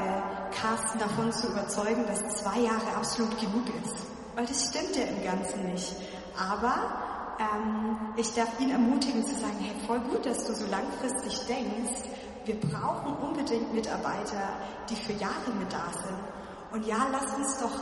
Carsten 0.52 0.98
davon 0.98 1.32
zu 1.32 1.48
überzeugen, 1.48 2.06
dass 2.08 2.20
zwei 2.42 2.60
Jahre 2.62 2.96
absolut 2.98 3.40
genug 3.40 3.68
ist. 3.84 3.96
Weil 4.36 4.48
das 4.48 4.70
stimmt 4.70 4.96
ja 4.96 5.04
im 5.04 5.24
Ganzen 5.24 5.72
nicht. 5.72 5.96
Aber 6.38 7.38
ähm, 7.40 7.98
ich 8.18 8.34
darf 8.34 8.60
ihn 8.60 8.72
ermutigen 8.72 9.24
zu 9.24 9.36
sagen, 9.36 9.58
hey, 9.60 9.76
voll 9.86 10.00
gut, 10.00 10.26
dass 10.26 10.44
du 10.46 10.56
so 10.56 10.66
langfristig 10.72 11.46
denkst. 11.46 12.10
Wir 12.46 12.60
brauchen 12.60 13.16
unbedingt 13.18 13.72
Mitarbeiter, 13.76 14.58
die 14.90 14.96
für 14.96 15.14
Jahre 15.14 15.52
mit 15.60 15.72
da 15.72 15.86
sind. 15.94 16.39
Und 16.72 16.86
ja, 16.86 17.08
lass 17.12 17.34
uns 17.36 17.58
doch 17.60 17.82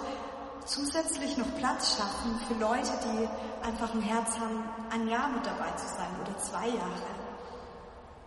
zusätzlich 0.66 1.38
noch 1.38 1.56
Platz 1.58 1.98
schaffen 1.98 2.40
für 2.48 2.54
Leute, 2.56 2.92
die 3.04 3.66
einfach 3.66 3.94
ein 3.94 4.02
Herz 4.02 4.38
haben, 4.38 4.64
ein 4.90 5.08
Jahr 5.08 5.30
mit 5.30 5.46
dabei 5.46 5.72
zu 5.76 5.88
sein 5.88 6.10
oder 6.22 6.38
zwei 6.38 6.68
Jahre. 6.68 7.18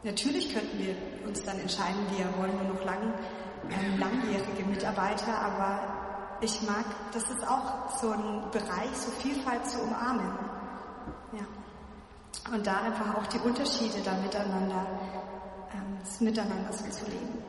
Natürlich 0.02 0.52
könnten 0.52 0.78
wir 0.78 0.96
uns 1.26 1.42
dann 1.42 1.58
entscheiden, 1.58 2.00
wir 2.16 2.26
wollen 2.38 2.56
nur 2.56 2.74
noch 2.74 2.84
lang, 2.84 3.12
ähm, 3.68 3.98
langjährige 3.98 4.64
Mitarbeiter, 4.64 5.38
aber 5.38 5.80
ich 6.40 6.62
mag, 6.62 6.84
das 7.12 7.24
ist 7.24 7.46
auch 7.46 7.90
so 8.00 8.10
ein 8.10 8.50
Bereich, 8.50 8.90
so 8.94 9.10
Vielfalt 9.22 9.66
zu 9.66 9.78
umarmen. 9.82 10.32
Ja. 11.32 12.54
Und 12.54 12.66
da 12.66 12.80
einfach 12.80 13.14
auch 13.14 13.26
die 13.26 13.38
Unterschiede 13.40 14.00
da 14.02 14.14
miteinander, 14.14 14.86
ähm, 15.74 15.98
das 16.00 16.20
Miteinander 16.20 16.72
so 16.72 16.88
zu 16.88 17.04
leben. 17.04 17.39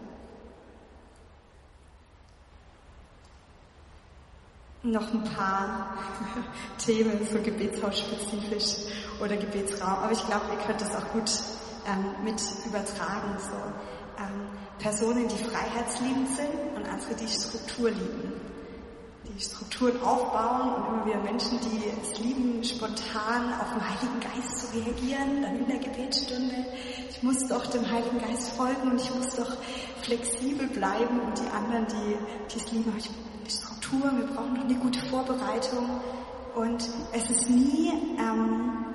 Noch 4.83 5.13
ein 5.13 5.23
paar 5.23 5.95
Themen, 6.83 7.19
so 7.31 7.37
gebetshausspezifisch 7.37 8.91
oder 9.21 9.37
Gebetsraum, 9.37 9.99
aber 10.03 10.11
ich 10.11 10.25
glaube, 10.25 10.45
ihr 10.51 10.65
könnt 10.65 10.81
das 10.81 10.95
auch 10.95 11.07
gut 11.11 11.31
ähm, 11.87 12.23
mit 12.23 12.41
übertragen. 12.65 13.37
So 13.37 14.23
ähm, 14.23 14.47
Personen, 14.79 15.27
die 15.27 15.43
freiheitsliebend 15.43 16.27
sind 16.35 16.75
und 16.75 16.89
andere, 16.89 17.13
die 17.13 17.27
Struktur 17.27 17.91
lieben. 17.91 18.33
Die 19.23 19.39
Strukturen 19.39 20.01
aufbauen 20.01 20.73
und 20.73 20.87
immer 20.87 21.05
wieder 21.05 21.19
Menschen, 21.19 21.59
die 21.61 21.83
es 22.01 22.19
lieben, 22.19 22.63
spontan 22.63 23.53
auf 23.61 23.71
den 23.73 23.87
Heiligen 23.87 24.19
Geist 24.19 24.59
zu 24.61 24.77
reagieren, 24.77 25.43
dann 25.43 25.59
in 25.59 25.67
der 25.67 25.77
Gebetsstunde. 25.77 26.55
Ich 27.07 27.21
muss 27.21 27.47
doch 27.47 27.67
dem 27.67 27.89
Heiligen 27.89 28.19
Geist 28.19 28.53
folgen 28.53 28.91
und 28.91 28.99
ich 28.99 29.13
muss 29.13 29.35
doch 29.35 29.57
flexibel 30.01 30.67
bleiben 30.67 31.19
und 31.19 31.37
die 31.37 31.49
anderen, 31.49 31.85
die, 31.87 32.17
die 32.51 32.57
es 32.57 32.71
lieben, 32.71 32.93
ich, 32.97 33.09
Struktur, 33.91 34.17
wir 34.17 34.27
brauchen 34.27 34.53
noch 34.53 34.63
eine 34.63 34.75
gute 34.75 34.99
Vorbereitung. 35.07 35.99
Und 36.55 36.89
es 37.13 37.29
ist 37.29 37.49
nie 37.49 37.91
ähm, 38.17 38.85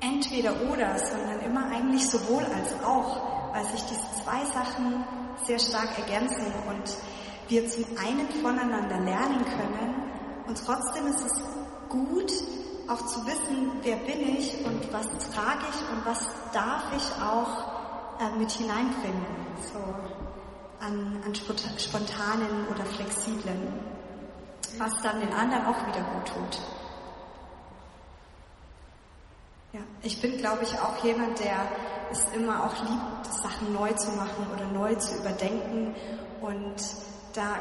entweder 0.00 0.52
oder, 0.70 0.98
sondern 0.98 1.40
immer 1.40 1.66
eigentlich 1.66 2.08
sowohl 2.08 2.44
als 2.44 2.72
auch, 2.84 3.52
weil 3.52 3.64
sich 3.64 3.82
diese 3.82 4.22
zwei 4.22 4.44
Sachen 4.52 5.04
sehr 5.44 5.58
stark 5.58 5.98
ergänzen 5.98 6.46
und 6.68 6.96
wir 7.48 7.68
zum 7.68 7.84
einen 7.98 8.28
voneinander 8.40 9.00
lernen 9.00 9.44
können. 9.44 9.94
Und 10.46 10.58
trotzdem 10.64 11.06
ist 11.08 11.24
es 11.24 11.32
gut, 11.88 12.32
auch 12.88 13.04
zu 13.06 13.26
wissen, 13.26 13.72
wer 13.82 13.96
bin 13.96 14.36
ich 14.36 14.64
und 14.64 14.92
was 14.92 15.06
trage 15.32 15.64
ich 15.70 15.92
und 15.92 16.06
was 16.06 16.24
darf 16.52 16.84
ich 16.96 17.22
auch 17.22 18.20
äh, 18.20 18.38
mit 18.38 18.50
hineinbringen, 18.50 19.26
so 19.72 19.78
an, 20.80 21.22
an 21.24 21.34
spontanen 21.34 22.68
oder 22.72 22.84
flexiblen, 22.84 23.72
was 24.78 24.92
dann 25.02 25.20
den 25.20 25.32
anderen 25.32 25.66
auch 25.66 25.86
wieder 25.86 26.02
gut 26.02 26.26
tut. 26.26 26.60
Ja, 29.72 29.80
ich 30.02 30.20
bin, 30.20 30.38
glaube 30.38 30.62
ich, 30.62 30.72
auch 30.80 31.04
jemand, 31.04 31.38
der 31.40 31.68
es 32.10 32.24
immer 32.34 32.64
auch 32.64 32.74
liebt, 32.82 33.26
Sachen 33.26 33.72
neu 33.72 33.92
zu 33.92 34.10
machen 34.12 34.46
oder 34.54 34.66
neu 34.66 34.94
zu 34.94 35.16
überdenken. 35.16 35.94
Und 36.40 36.76
da 37.34 37.56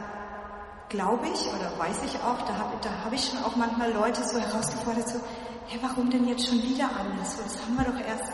glaube 0.89 1.27
ich 1.27 1.47
oder 1.47 1.77
weiß 1.77 1.97
ich 2.05 2.15
auch, 2.21 2.41
da 2.45 2.57
habe 2.57 2.77
da 2.81 2.89
hab 3.03 3.12
ich 3.12 3.25
schon 3.25 3.43
auch 3.43 3.55
manchmal 3.55 3.91
Leute 3.91 4.24
so 4.24 4.39
herausgefordert, 4.39 5.09
so, 5.09 5.19
hey, 5.67 5.79
warum 5.81 6.09
denn 6.09 6.27
jetzt 6.27 6.47
schon 6.47 6.62
wieder 6.62 6.89
anders? 6.97 7.38
Das 7.38 7.62
haben 7.62 7.75
wir 7.75 7.83
doch 7.83 8.00
erst 8.00 8.31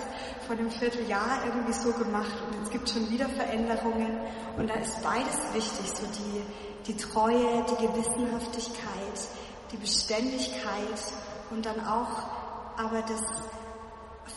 vor 0.48 0.56
einem 0.56 0.70
Vierteljahr 0.70 1.44
irgendwie 1.46 1.74
so 1.74 1.92
gemacht 1.94 2.34
und 2.48 2.60
jetzt 2.60 2.72
gibt 2.72 2.88
es 2.88 2.94
schon 2.94 3.10
wieder 3.10 3.28
Veränderungen. 3.30 4.18
Und 4.58 4.70
da 4.70 4.76
ist 4.76 5.02
beides 5.04 5.38
wichtig, 5.54 5.88
so 5.88 6.06
die, 6.08 6.92
die 6.92 6.98
Treue, 6.98 7.66
die 7.70 7.88
Gewissenhaftigkeit, 7.88 9.28
die 9.72 9.78
Beständigkeit 9.78 11.14
und 11.52 11.66
dann 11.66 11.80
auch 11.86 12.44
aber 12.78 13.02
das 13.02 13.22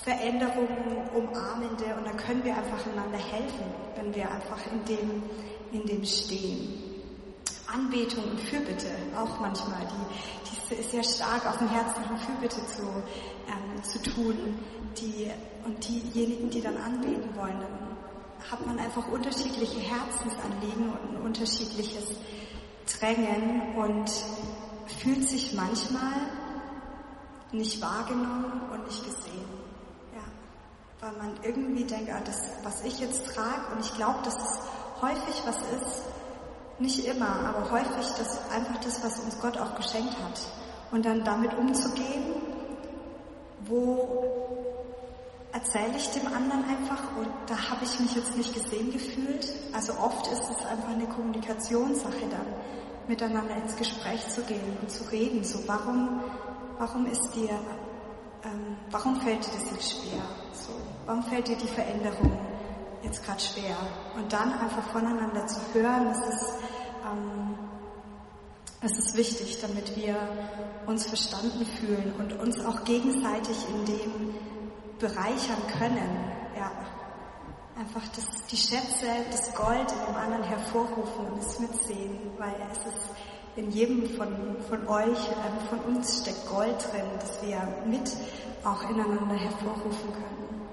Veränderungen 0.02 1.08
umarmende 1.14 1.94
und 1.96 2.06
dann 2.06 2.16
können 2.16 2.44
wir 2.44 2.56
einfach 2.56 2.86
einander 2.86 3.18
helfen, 3.18 3.64
wenn 3.96 4.14
wir 4.14 4.30
einfach 4.30 4.60
in 4.70 4.84
dem, 4.84 5.22
in 5.72 5.86
dem 5.86 6.04
stehen. 6.04 6.85
Anbetung 7.66 8.24
und 8.30 8.40
Fürbitte. 8.40 8.88
Auch 9.16 9.40
manchmal, 9.40 9.80
die, 9.80 10.70
die 10.70 10.74
ist 10.74 10.90
sehr 10.90 11.04
stark 11.04 11.46
auf 11.46 11.58
dem 11.58 11.68
Herzen 11.68 12.04
von 12.04 12.18
Fürbitte 12.18 12.64
zu, 12.66 12.82
ähm, 13.48 13.82
zu 13.82 14.02
tun. 14.02 14.58
Die, 14.98 15.30
und 15.64 15.86
diejenigen, 15.86 16.48
die 16.50 16.60
dann 16.60 16.76
anbeten 16.76 17.34
wollen, 17.36 17.60
dann 17.60 18.50
hat 18.50 18.64
man 18.66 18.78
einfach 18.78 19.06
unterschiedliche 19.08 19.80
Herzensanliegen 19.80 20.90
und 20.90 21.16
ein 21.16 21.22
unterschiedliches 21.22 22.14
Drängen 22.98 23.74
und 23.76 24.10
fühlt 25.00 25.28
sich 25.28 25.52
manchmal 25.54 26.12
nicht 27.52 27.80
wahrgenommen 27.80 28.62
und 28.72 28.86
nicht 28.86 29.04
gesehen. 29.04 29.66
Weil 31.00 31.12
man 31.12 31.34
irgendwie 31.42 31.84
denkt, 31.84 32.10
ah, 32.10 32.20
das, 32.24 32.36
was 32.62 32.82
ich 32.82 32.98
jetzt 33.00 33.26
trage, 33.26 33.72
und 33.72 33.80
ich 33.80 33.94
glaube, 33.94 34.20
dass 34.24 34.34
es 34.34 34.58
häufig 35.02 35.42
was 35.44 35.56
ist, 35.56 36.02
nicht 36.78 37.06
immer, 37.06 37.28
aber 37.48 37.70
häufig 37.70 38.06
das 38.18 38.50
einfach 38.50 38.78
das, 38.82 39.02
was 39.02 39.18
uns 39.20 39.40
Gott 39.40 39.56
auch 39.58 39.74
geschenkt 39.76 40.14
hat. 40.22 40.40
Und 40.90 41.04
dann 41.04 41.24
damit 41.24 41.52
umzugehen, 41.54 42.24
wo 43.64 44.46
erzähle 45.52 45.96
ich 45.96 46.08
dem 46.10 46.26
anderen 46.26 46.64
einfach 46.64 47.16
und 47.18 47.28
da 47.46 47.70
habe 47.70 47.84
ich 47.84 47.98
mich 47.98 48.14
jetzt 48.14 48.36
nicht 48.36 48.54
gesehen 48.54 48.92
gefühlt. 48.92 49.48
Also 49.72 49.94
oft 49.94 50.26
ist 50.26 50.42
es 50.42 50.66
einfach 50.66 50.90
eine 50.90 51.06
Kommunikationssache 51.06 52.28
dann, 52.30 52.46
miteinander 53.08 53.56
ins 53.56 53.74
Gespräch 53.76 54.26
zu 54.28 54.42
gehen 54.42 54.76
und 54.80 54.90
zu 54.90 55.04
reden. 55.10 55.42
So, 55.44 55.60
warum, 55.66 56.20
warum 56.78 57.06
ist 57.06 57.34
dir, 57.34 57.50
ähm, 58.44 58.76
warum 58.90 59.20
fällt 59.20 59.46
dir 59.46 59.52
das 59.52 59.70
jetzt 59.70 59.92
schwer? 59.92 60.22
So, 60.52 60.72
warum 61.06 61.22
fällt 61.24 61.48
dir 61.48 61.56
die 61.56 61.68
Veränderung 61.68 62.45
jetzt 63.06 63.24
gerade 63.24 63.40
schwer? 63.40 63.76
Und 64.16 64.32
dann 64.32 64.52
einfach 64.52 64.82
voneinander 64.92 65.46
zu 65.46 65.60
hören, 65.72 66.06
das 66.06 66.18
ist, 66.18 66.58
ähm, 67.04 67.54
das 68.82 68.92
ist 68.98 69.16
wichtig, 69.16 69.60
damit 69.60 69.96
wir 69.96 70.16
uns 70.86 71.06
verstanden 71.06 71.64
fühlen 71.64 72.12
und 72.18 72.32
uns 72.38 72.64
auch 72.64 72.84
gegenseitig 72.84 73.56
in 73.68 73.84
dem 73.86 74.34
bereichern 74.98 75.62
können. 75.78 76.32
Ja. 76.56 76.70
Einfach 77.78 78.02
das, 78.14 78.26
die 78.50 78.56
Schätze, 78.56 79.06
das 79.30 79.54
Gold 79.54 79.92
in 79.92 80.06
dem 80.06 80.16
anderen 80.16 80.44
hervorrufen 80.44 81.26
und 81.26 81.38
es 81.38 81.60
mitsehen, 81.60 82.18
weil 82.38 82.54
es 82.72 82.78
ist 82.78 83.10
in 83.56 83.70
jedem 83.70 84.08
von, 84.16 84.28
von 84.68 84.88
euch, 84.88 85.28
äh, 85.28 85.68
von 85.68 85.78
uns 85.80 86.22
steckt 86.22 86.46
Gold 86.48 86.76
drin, 86.90 87.04
das 87.20 87.42
wir 87.42 87.60
mit 87.86 88.10
auch 88.64 88.82
ineinander 88.88 89.34
hervorrufen 89.34 90.12
können. 90.12 90.65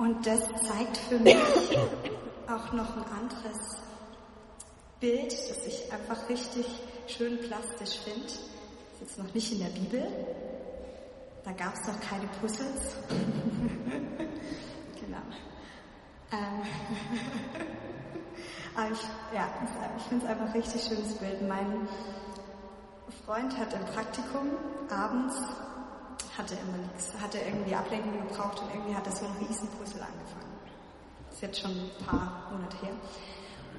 Und 0.00 0.26
das 0.26 0.40
zeigt 0.66 0.96
für 0.96 1.18
mich 1.18 1.36
auch 2.48 2.72
noch 2.72 2.96
ein 2.96 3.04
anderes 3.04 3.76
Bild, 4.98 5.30
das 5.30 5.66
ich 5.66 5.92
einfach 5.92 6.26
richtig 6.26 6.64
schön 7.06 7.38
plastisch 7.40 7.98
finde. 8.02 8.24
Ist 8.24 8.40
jetzt 9.02 9.18
noch 9.18 9.34
nicht 9.34 9.52
in 9.52 9.58
der 9.58 9.66
Bibel, 9.66 10.10
da 11.44 11.52
gab 11.52 11.74
es 11.74 11.86
noch 11.86 12.00
keine 12.00 12.26
Puzzles. 12.40 12.96
genau. 15.00 15.18
Ähm 16.32 16.62
Aber 18.74 18.90
ich, 18.90 19.02
ja, 19.34 19.50
ich 19.98 20.04
finde 20.04 20.24
es 20.24 20.30
einfach 20.30 20.46
ein 20.46 20.52
richtig 20.52 20.82
schönes 20.82 21.12
Bild. 21.18 21.46
Mein 21.46 21.86
Freund 23.26 23.54
hat 23.58 23.74
im 23.74 23.84
Praktikum 23.84 24.52
abends 24.88 25.34
hatte 26.36 26.54
immer 26.54 26.78
nichts, 26.78 27.12
hatte 27.20 27.38
irgendwie 27.38 27.74
Ablenkung 27.74 28.12
gebraucht 28.28 28.60
und 28.60 28.74
irgendwie 28.74 28.94
hat 28.94 29.06
er 29.06 29.12
so 29.12 29.24
ein 29.24 29.32
Riesenpuzzle 29.46 30.02
angefangen. 30.02 30.52
Das 31.26 31.34
ist 31.34 31.42
jetzt 31.42 31.60
schon 31.60 31.70
ein 31.70 32.06
paar 32.06 32.50
Monate 32.50 32.76
her. 32.78 32.94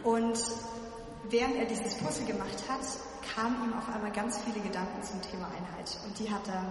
Und 0.03 0.39
während 1.29 1.55
er 1.55 1.65
dieses 1.65 1.95
Puzzle 1.97 2.25
gemacht 2.25 2.57
hat, 2.67 2.81
kamen 3.35 3.69
ihm 3.69 3.77
auf 3.77 3.87
einmal 3.93 4.11
ganz 4.11 4.39
viele 4.39 4.59
Gedanken 4.59 5.01
zum 5.03 5.21
Thema 5.21 5.47
Einheit. 5.47 5.97
Und 6.05 6.17
die 6.17 6.31
hat 6.31 6.47
er 6.47 6.63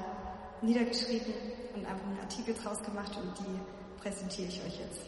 niedergeschrieben 0.62 1.32
und 1.74 1.86
einfach 1.86 2.06
einen 2.06 2.20
Artikel 2.20 2.54
draus 2.54 2.82
gemacht 2.82 3.16
und 3.16 3.38
die 3.38 3.60
präsentiere 4.00 4.48
ich 4.48 4.60
euch 4.64 4.78
jetzt. 4.78 5.00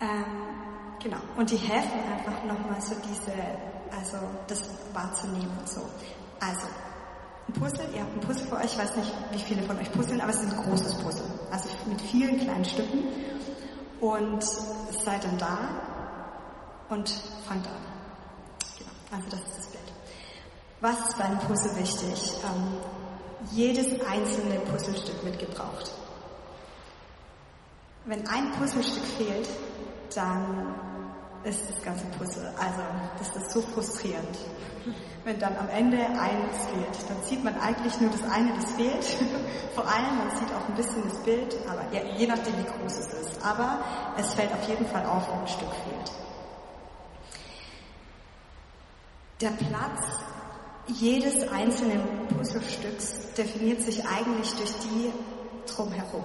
Ähm, 0.00 0.24
genau. 1.02 1.18
Und 1.36 1.50
die 1.50 1.56
helfen 1.56 2.00
einfach 2.12 2.42
nochmal 2.44 2.80
so 2.80 2.94
diese, 3.06 3.32
also 3.96 4.16
das 4.46 4.62
wahrzunehmen. 4.92 5.58
So. 5.66 5.82
Also, 6.40 6.66
ein 7.48 7.52
Puzzle, 7.54 7.88
ihr 7.94 8.00
habt 8.02 8.14
ein 8.14 8.20
Puzzle 8.20 8.46
vor 8.46 8.58
euch, 8.58 8.66
ich 8.66 8.78
weiß 8.78 8.96
nicht, 8.96 9.12
wie 9.32 9.38
viele 9.38 9.62
von 9.62 9.78
euch 9.78 9.90
puzzeln, 9.92 10.20
aber 10.20 10.30
es 10.30 10.40
ist 10.40 10.52
ein 10.52 10.64
großes 10.64 10.94
Puzzle. 10.96 11.26
Also 11.50 11.68
mit 11.86 12.00
vielen 12.00 12.38
kleinen 12.38 12.64
Stücken. 12.64 13.04
Und 14.00 14.42
seid 14.42 15.24
dann 15.24 15.36
da 15.36 15.58
und 16.88 17.10
fangt 17.46 17.66
an. 17.66 17.74
Genau. 18.78 18.90
Also 19.12 19.28
das 19.28 19.40
ist 19.40 19.58
das 19.58 19.66
Bild. 19.66 19.92
Was 20.80 20.98
ist 21.00 21.18
beim 21.18 21.38
Puzzle 21.40 21.76
wichtig? 21.76 22.32
Ähm, 22.44 22.78
jedes 23.52 23.86
einzelne 24.06 24.60
Puzzlestück 24.60 25.22
wird 25.24 25.38
gebraucht. 25.38 25.92
Wenn 28.06 28.26
ein 28.26 28.52
Puzzlestück 28.52 29.04
fehlt, 29.04 29.48
dann 30.14 30.74
ist 31.44 31.60
das 31.68 31.82
ganze 31.82 32.04
Puzzle, 32.18 32.52
also 32.58 32.80
das 33.18 33.36
ist 33.36 33.50
so 33.52 33.62
frustrierend. 33.62 34.38
Wenn 35.24 35.38
dann 35.38 35.56
am 35.56 35.68
Ende 35.68 35.98
eines 35.98 36.56
fehlt, 36.66 37.08
dann 37.08 37.22
sieht 37.22 37.44
man 37.44 37.58
eigentlich 37.60 38.00
nur 38.00 38.10
das 38.10 38.22
eine, 38.30 38.54
das 38.54 38.72
fehlt. 38.72 39.04
Vor 39.74 39.86
allem, 39.86 40.18
man 40.18 40.30
sieht 40.36 40.48
auch 40.54 40.66
ein 40.68 40.74
bisschen 40.74 41.02
das 41.04 41.22
Bild, 41.22 41.56
aber 41.68 41.84
ja, 41.92 42.02
je 42.16 42.26
nachdem 42.26 42.56
wie 42.58 42.64
groß 42.64 42.98
es 42.98 43.12
ist. 43.12 43.44
Aber 43.44 43.80
es 44.16 44.32
fällt 44.34 44.52
auf 44.52 44.66
jeden 44.66 44.86
Fall 44.86 45.04
auf, 45.04 45.28
wenn 45.28 45.40
ein 45.40 45.48
Stück 45.48 45.68
fehlt. 45.84 46.12
Der 49.40 49.50
Platz 49.50 50.06
jedes 50.86 51.48
einzelne 51.48 52.00
Puzzlestücks 52.28 53.32
definiert 53.34 53.80
sich 53.82 54.04
eigentlich 54.06 54.52
durch 54.54 54.72
die 54.80 55.12
drumherum. 55.66 56.24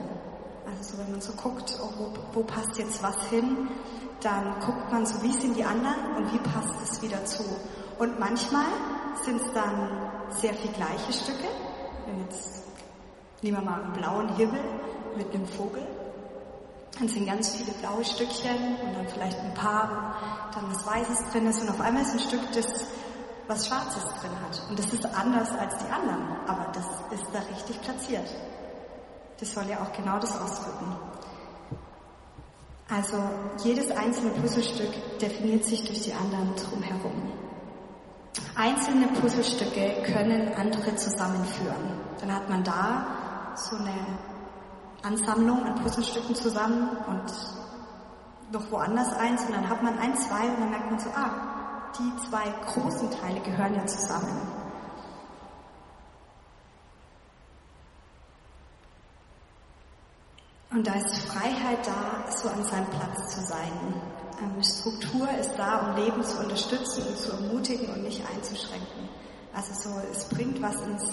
Also 0.65 0.91
so, 0.91 0.97
wenn 0.97 1.11
man 1.11 1.21
so 1.21 1.33
guckt, 1.33 1.77
oh, 1.81 1.89
wo, 1.97 2.13
wo 2.33 2.43
passt 2.43 2.77
jetzt 2.77 3.01
was 3.03 3.15
hin, 3.29 3.67
dann 4.21 4.59
guckt 4.59 4.91
man 4.91 5.05
so, 5.05 5.21
wie 5.21 5.31
sind 5.31 5.55
die 5.55 5.63
anderen 5.63 6.15
und 6.17 6.33
wie 6.33 6.39
passt 6.39 6.73
es 6.83 7.01
wieder 7.01 7.23
zu. 7.25 7.43
Und 7.99 8.19
manchmal 8.19 8.65
sind 9.23 9.41
es 9.41 9.53
dann 9.53 9.89
sehr 10.29 10.53
viel 10.53 10.71
gleiche 10.71 11.13
Stücke. 11.13 11.47
Wenn 12.05 12.19
jetzt, 12.21 12.63
nehmen 13.41 13.57
wir 13.57 13.63
mal 13.63 13.81
einen 13.83 13.93
blauen 13.93 14.35
Himmel 14.35 14.61
mit 15.15 15.33
einem 15.33 15.45
Vogel. 15.45 15.85
Dann 16.97 17.07
sind 17.07 17.25
ganz 17.25 17.55
viele 17.55 17.71
blaue 17.73 18.03
Stückchen 18.03 18.77
und 18.83 18.95
dann 18.95 19.07
vielleicht 19.07 19.37
ein 19.39 19.53
paar, 19.53 20.15
dann 20.53 20.63
was 20.71 20.85
Weißes 20.85 21.31
drin 21.31 21.47
ist 21.47 21.61
und 21.61 21.69
auf 21.69 21.81
einmal 21.81 22.03
ist 22.03 22.13
ein 22.13 22.19
Stück, 22.19 22.41
das 22.53 22.65
was 23.47 23.67
Schwarzes 23.67 24.03
drin 24.21 24.31
hat. 24.43 24.69
Und 24.69 24.79
das 24.79 24.91
ist 24.91 25.05
anders 25.05 25.49
als 25.51 25.77
die 25.77 25.91
anderen, 25.91 26.25
aber 26.47 26.71
das 26.73 26.85
ist 27.11 27.27
da 27.31 27.39
richtig 27.39 27.81
platziert. 27.81 28.27
Das 29.39 29.53
soll 29.53 29.65
ja 29.69 29.81
auch 29.81 29.91
genau 29.91 30.17
das 30.19 30.39
ausdrücken. 30.39 30.95
Also 32.89 33.17
jedes 33.63 33.89
einzelne 33.91 34.31
Puzzlestück 34.31 35.19
definiert 35.19 35.63
sich 35.63 35.83
durch 35.85 36.03
die 36.03 36.13
anderen 36.13 36.55
drumherum. 36.55 37.31
Einzelne 38.55 39.07
Puzzlestücke 39.07 40.03
können 40.13 40.53
andere 40.53 40.95
zusammenführen. 40.95 41.99
Dann 42.19 42.33
hat 42.33 42.49
man 42.49 42.63
da 42.63 43.07
so 43.55 43.75
eine 43.75 44.19
Ansammlung 45.03 45.63
an 45.63 45.75
Puzzlestücken 45.75 46.35
zusammen 46.35 46.89
und 47.07 47.33
noch 48.51 48.71
woanders 48.71 49.13
eins 49.13 49.43
und 49.45 49.53
dann 49.53 49.67
hat 49.67 49.81
man 49.81 49.97
ein, 49.97 50.15
zwei 50.15 50.47
und 50.47 50.59
dann 50.59 50.69
merkt 50.69 50.91
man 50.91 50.99
so, 50.99 51.09
ah, 51.09 51.91
die 51.97 52.27
zwei 52.29 52.43
großen 52.65 53.09
Teile 53.11 53.39
gehören 53.41 53.75
ja 53.75 53.85
zusammen. 53.85 54.64
Und 60.71 60.87
da 60.87 60.93
ist 60.93 61.17
Freiheit 61.27 61.85
da, 61.85 62.31
so 62.31 62.49
an 62.49 62.63
seinem 62.63 62.87
Platz 62.87 63.35
zu 63.35 63.41
sein. 63.41 64.01
Ähm, 64.41 64.61
Struktur 64.61 65.29
ist 65.39 65.51
da, 65.57 65.87
um 65.87 65.95
Leben 65.95 66.23
zu 66.23 66.39
unterstützen 66.39 67.03
und 67.07 67.17
zu 67.17 67.31
ermutigen 67.31 67.89
und 67.93 68.03
nicht 68.03 68.21
einzuschränken. 68.27 69.09
Also 69.53 69.73
so, 69.73 70.01
es 70.11 70.25
bringt 70.25 70.61
was 70.61 70.75
ins, 70.81 71.03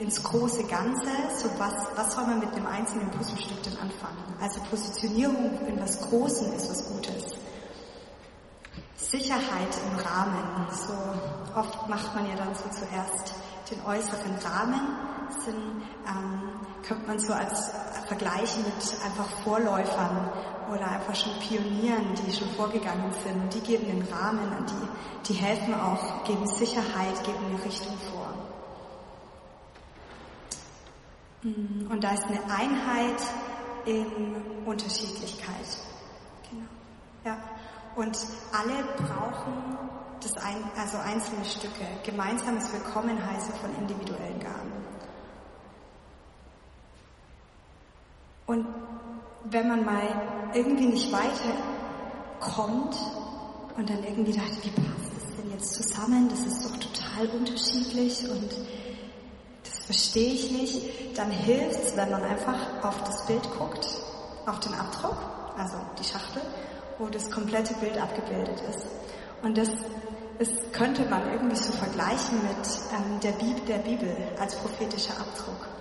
ins 0.00 0.22
große 0.22 0.64
Ganze. 0.64 1.06
So 1.38 1.48
was, 1.58 1.74
was 1.94 2.14
soll 2.14 2.26
man 2.26 2.40
mit 2.40 2.52
einem 2.52 2.66
einzelnen 2.66 3.10
Puzzlestück 3.12 3.62
denn 3.62 3.78
anfangen? 3.78 4.34
Also 4.40 4.60
Positionierung 4.68 5.60
in 5.66 5.80
was 5.80 6.00
Großen 6.00 6.52
ist 6.54 6.70
was 6.70 6.88
Gutes. 6.88 7.36
Sicherheit 8.96 9.68
im 9.92 9.98
Rahmen. 10.00 10.66
So 10.72 10.92
oft 11.56 11.88
macht 11.88 12.14
man 12.16 12.28
ja 12.28 12.34
dann 12.34 12.52
so 12.54 12.64
zuerst 12.70 13.34
den 13.70 13.80
äußeren 13.86 14.34
Rahmen. 14.44 14.80
Sind, 15.44 15.82
ähm, 16.06 16.42
könnte 16.82 17.06
man 17.06 17.18
so 17.18 17.32
als 17.32 17.70
vergleichen 18.06 18.64
mit 18.64 19.04
einfach 19.04 19.28
Vorläufern 19.42 20.30
oder 20.70 20.88
einfach 20.88 21.14
schon 21.14 21.32
Pionieren, 21.40 22.14
die 22.14 22.32
schon 22.32 22.48
vorgegangen 22.50 23.12
sind. 23.12 23.52
Die 23.54 23.60
geben 23.60 23.86
den 23.86 24.02
Rahmen 24.12 24.56
und 24.58 24.70
die, 24.70 25.28
die 25.28 25.34
helfen 25.34 25.74
auch, 25.74 26.24
geben 26.24 26.46
Sicherheit, 26.46 27.22
geben 27.24 27.38
eine 27.50 27.64
Richtung 27.64 27.96
vor. 28.10 28.34
Mm, 31.42 31.90
und 31.90 32.02
da 32.02 32.12
ist 32.12 32.24
eine 32.24 32.40
Einheit 32.44 33.20
in 33.84 34.06
Unterschiedlichkeit. 34.64 35.78
Genau. 36.50 36.64
Ja. 37.24 37.38
Und 37.96 38.18
alle 38.52 38.82
brauchen 38.96 39.78
das 40.20 40.36
ein, 40.42 40.64
also 40.76 40.98
einzelne 40.98 41.44
Stücke, 41.44 41.86
gemeinsames 42.02 42.72
Willkommenheißen 42.72 43.54
von 43.54 43.76
individuellen 43.76 44.40
Gaben. 44.40 44.72
Und 48.46 48.66
wenn 49.44 49.68
man 49.68 49.84
mal 49.84 50.02
irgendwie 50.54 50.86
nicht 50.86 51.10
weiterkommt 51.12 52.96
und 53.76 53.88
dann 53.88 54.02
irgendwie 54.04 54.32
dachte, 54.32 54.56
wie 54.62 54.70
passt 54.70 55.12
das 55.16 55.36
denn 55.36 55.50
jetzt 55.50 55.74
zusammen? 55.74 56.28
Das 56.28 56.40
ist 56.40 56.64
doch 56.64 56.76
total 56.76 57.26
unterschiedlich 57.38 58.28
und 58.28 58.50
das 59.64 59.78
verstehe 59.86 60.32
ich 60.32 60.50
nicht, 60.50 61.18
dann 61.18 61.30
hilft 61.30 61.82
es, 61.82 61.96
wenn 61.96 62.10
man 62.10 62.22
einfach 62.22 62.58
auf 62.82 63.02
das 63.04 63.26
Bild 63.26 63.42
guckt 63.58 63.88
auf 64.46 64.60
den 64.60 64.74
Abdruck, 64.74 65.16
also 65.56 65.76
die 65.98 66.04
Schachtel, 66.04 66.42
wo 66.98 67.06
das 67.08 67.30
komplette 67.30 67.74
Bild 67.74 67.96
abgebildet 67.98 68.62
ist. 68.68 68.86
Und 69.42 69.56
das 69.56 69.70
ist, 70.38 70.72
könnte 70.72 71.04
man 71.06 71.30
irgendwie 71.32 71.56
so 71.56 71.72
vergleichen 71.72 72.38
mit 72.42 72.68
ähm, 72.92 73.20
der, 73.20 73.32
Bibel, 73.32 73.60
der 73.66 73.78
Bibel 73.78 74.16
als 74.38 74.54
prophetischer 74.56 75.14
Abdruck. 75.18 75.73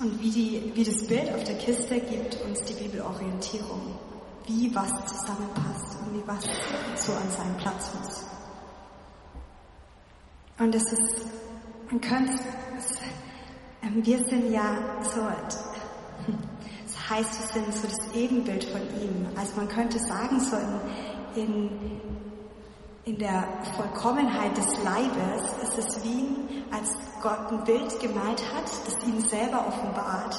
Und 0.00 0.18
wie, 0.22 0.30
die, 0.30 0.72
wie 0.74 0.84
das 0.84 1.06
Bild 1.06 1.32
auf 1.34 1.44
der 1.44 1.56
Kiste 1.58 2.00
gibt 2.00 2.40
uns 2.42 2.62
die 2.62 2.72
Bibel 2.72 3.02
Orientierung, 3.02 3.98
wie 4.46 4.74
was 4.74 4.88
zusammenpasst 5.06 5.98
und 6.00 6.14
wie 6.14 6.26
was 6.26 6.42
so 6.96 7.12
an 7.12 7.30
seinen 7.30 7.56
Platz 7.58 7.90
muss. 8.00 8.24
Und 10.58 10.74
es 10.74 10.90
ist, 10.90 11.26
man 11.90 12.00
könnte, 12.00 12.32
es, 12.78 12.96
ähm, 13.82 14.04
wir 14.04 14.18
sind 14.24 14.50
ja 14.50 14.78
so, 15.02 15.20
das 16.86 17.10
heißt, 17.10 17.54
wir 17.54 17.62
sind 17.62 17.74
so 17.74 17.86
das 17.86 18.14
Ebenbild 18.14 18.64
von 18.64 18.80
ihm. 19.02 19.26
Also 19.36 19.56
man 19.56 19.68
könnte 19.68 19.98
sagen, 19.98 20.40
so 20.40 20.56
in, 21.34 21.42
in, 21.42 21.70
in 23.04 23.18
der 23.18 23.44
Vollkommenheit 23.76 24.56
des 24.56 24.84
Leibes 24.84 25.52
ist 25.62 25.78
es 25.78 26.04
wie, 26.04 26.36
als 26.70 26.94
Gott 27.22 27.50
ein 27.50 27.64
Bild 27.64 27.98
gemalt 28.00 28.42
hat, 28.54 28.64
das 28.86 29.06
ihn 29.06 29.20
selber 29.20 29.66
offenbart. 29.66 30.36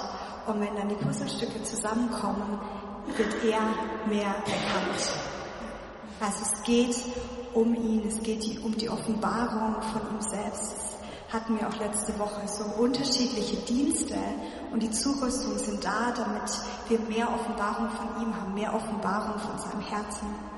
Und 0.48 0.60
wenn 0.60 0.76
dann 0.76 0.90
die 0.90 0.96
Puzzlestücke 0.96 1.64
zusammenkommen, 1.64 2.60
wird 3.18 3.34
er 3.44 3.62
mehr 4.08 4.28
erkannt. 4.28 5.10
Also 6.20 6.44
es 6.44 6.64
geht 6.64 6.96
um 7.54 7.74
ihn, 7.74 8.08
es 8.08 8.22
geht 8.22 8.64
um 8.64 8.78
die 8.78 8.90
Offenbarung 8.90 9.82
von 9.82 10.02
ihm 10.14 10.22
selbst. 10.22 10.74
Das 10.74 11.34
hatten 11.34 11.60
wir 11.60 11.68
auch 11.68 11.80
letzte 11.80 12.18
Woche 12.20 12.48
so 12.48 12.64
unterschiedliche 12.82 13.58
Dienste 13.58 14.18
und 14.72 14.84
die 14.84 14.92
Zurüstungen 14.92 15.58
sind 15.58 15.84
da, 15.84 16.14
damit 16.16 16.52
wir 16.90 17.00
mehr 17.00 17.28
Offenbarung 17.34 17.90
von 17.90 18.22
ihm 18.22 18.36
haben, 18.36 18.54
mehr 18.54 18.74
Offenbarung 18.74 19.40
von 19.40 19.58
seinem 19.58 19.82
Herzen. 19.82 20.51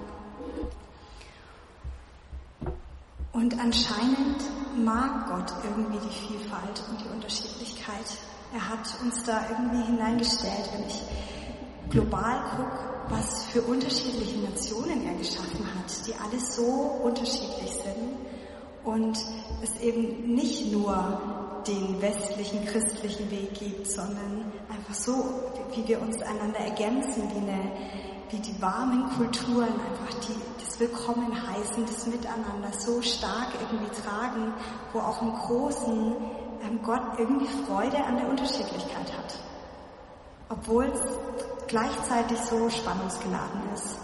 Und 3.33 3.59
anscheinend 3.59 4.43
mag 4.77 5.27
Gott 5.27 5.51
irgendwie 5.63 5.97
die 5.97 6.27
Vielfalt 6.27 6.83
und 6.89 7.01
die 7.01 7.09
Unterschiedlichkeit. 7.09 8.05
Er 8.53 8.69
hat 8.69 8.87
uns 9.01 9.23
da 9.23 9.41
irgendwie 9.49 9.83
hineingestellt, 9.91 10.69
wenn 10.73 10.87
ich 10.87 11.01
global 11.89 12.43
gucke, 12.55 12.93
was 13.09 13.43
für 13.45 13.61
unterschiedliche 13.63 14.37
Nationen 14.39 15.05
er 15.07 15.15
geschaffen 15.15 15.65
hat, 15.75 16.07
die 16.07 16.13
alle 16.13 16.39
so 16.39 16.63
unterschiedlich 17.03 17.71
sind 17.71 18.17
und 18.83 19.17
es 19.63 19.81
eben 19.81 20.35
nicht 20.35 20.71
nur 20.71 21.63
den 21.67 22.01
westlichen 22.01 22.65
christlichen 22.65 23.31
Weg 23.31 23.53
gibt, 23.55 23.87
sondern 23.87 24.51
einfach 24.69 24.93
so, 24.93 25.41
wie 25.75 25.87
wir 25.87 26.01
uns 26.01 26.21
einander 26.21 26.59
ergänzen, 26.59 27.23
wie, 27.33 27.37
eine, 27.37 27.71
wie 28.33 28.39
die 28.39 28.59
warmen 28.59 29.07
Kulturen 29.11 29.69
einfach 29.69 30.19
die, 30.27 30.35
das 30.65 30.79
Willkommen 30.79 31.31
heißen, 31.31 31.85
das 31.85 32.07
Miteinander 32.07 32.73
so 32.75 32.99
stark 33.03 33.49
irgendwie 33.61 33.91
tragen, 34.01 34.51
wo 34.91 34.99
auch 34.99 35.21
im 35.21 35.33
Großen 35.33 36.15
ähm, 36.63 36.79
Gott 36.81 37.03
irgendwie 37.19 37.47
Freude 37.67 38.03
an 38.03 38.17
der 38.17 38.27
Unterschiedlichkeit 38.27 39.15
hat. 39.15 39.37
Obwohl 40.49 40.85
es 40.85 40.99
gleichzeitig 41.67 42.39
so 42.39 42.71
spannungsgeladen 42.71 43.61
ist. 43.75 43.99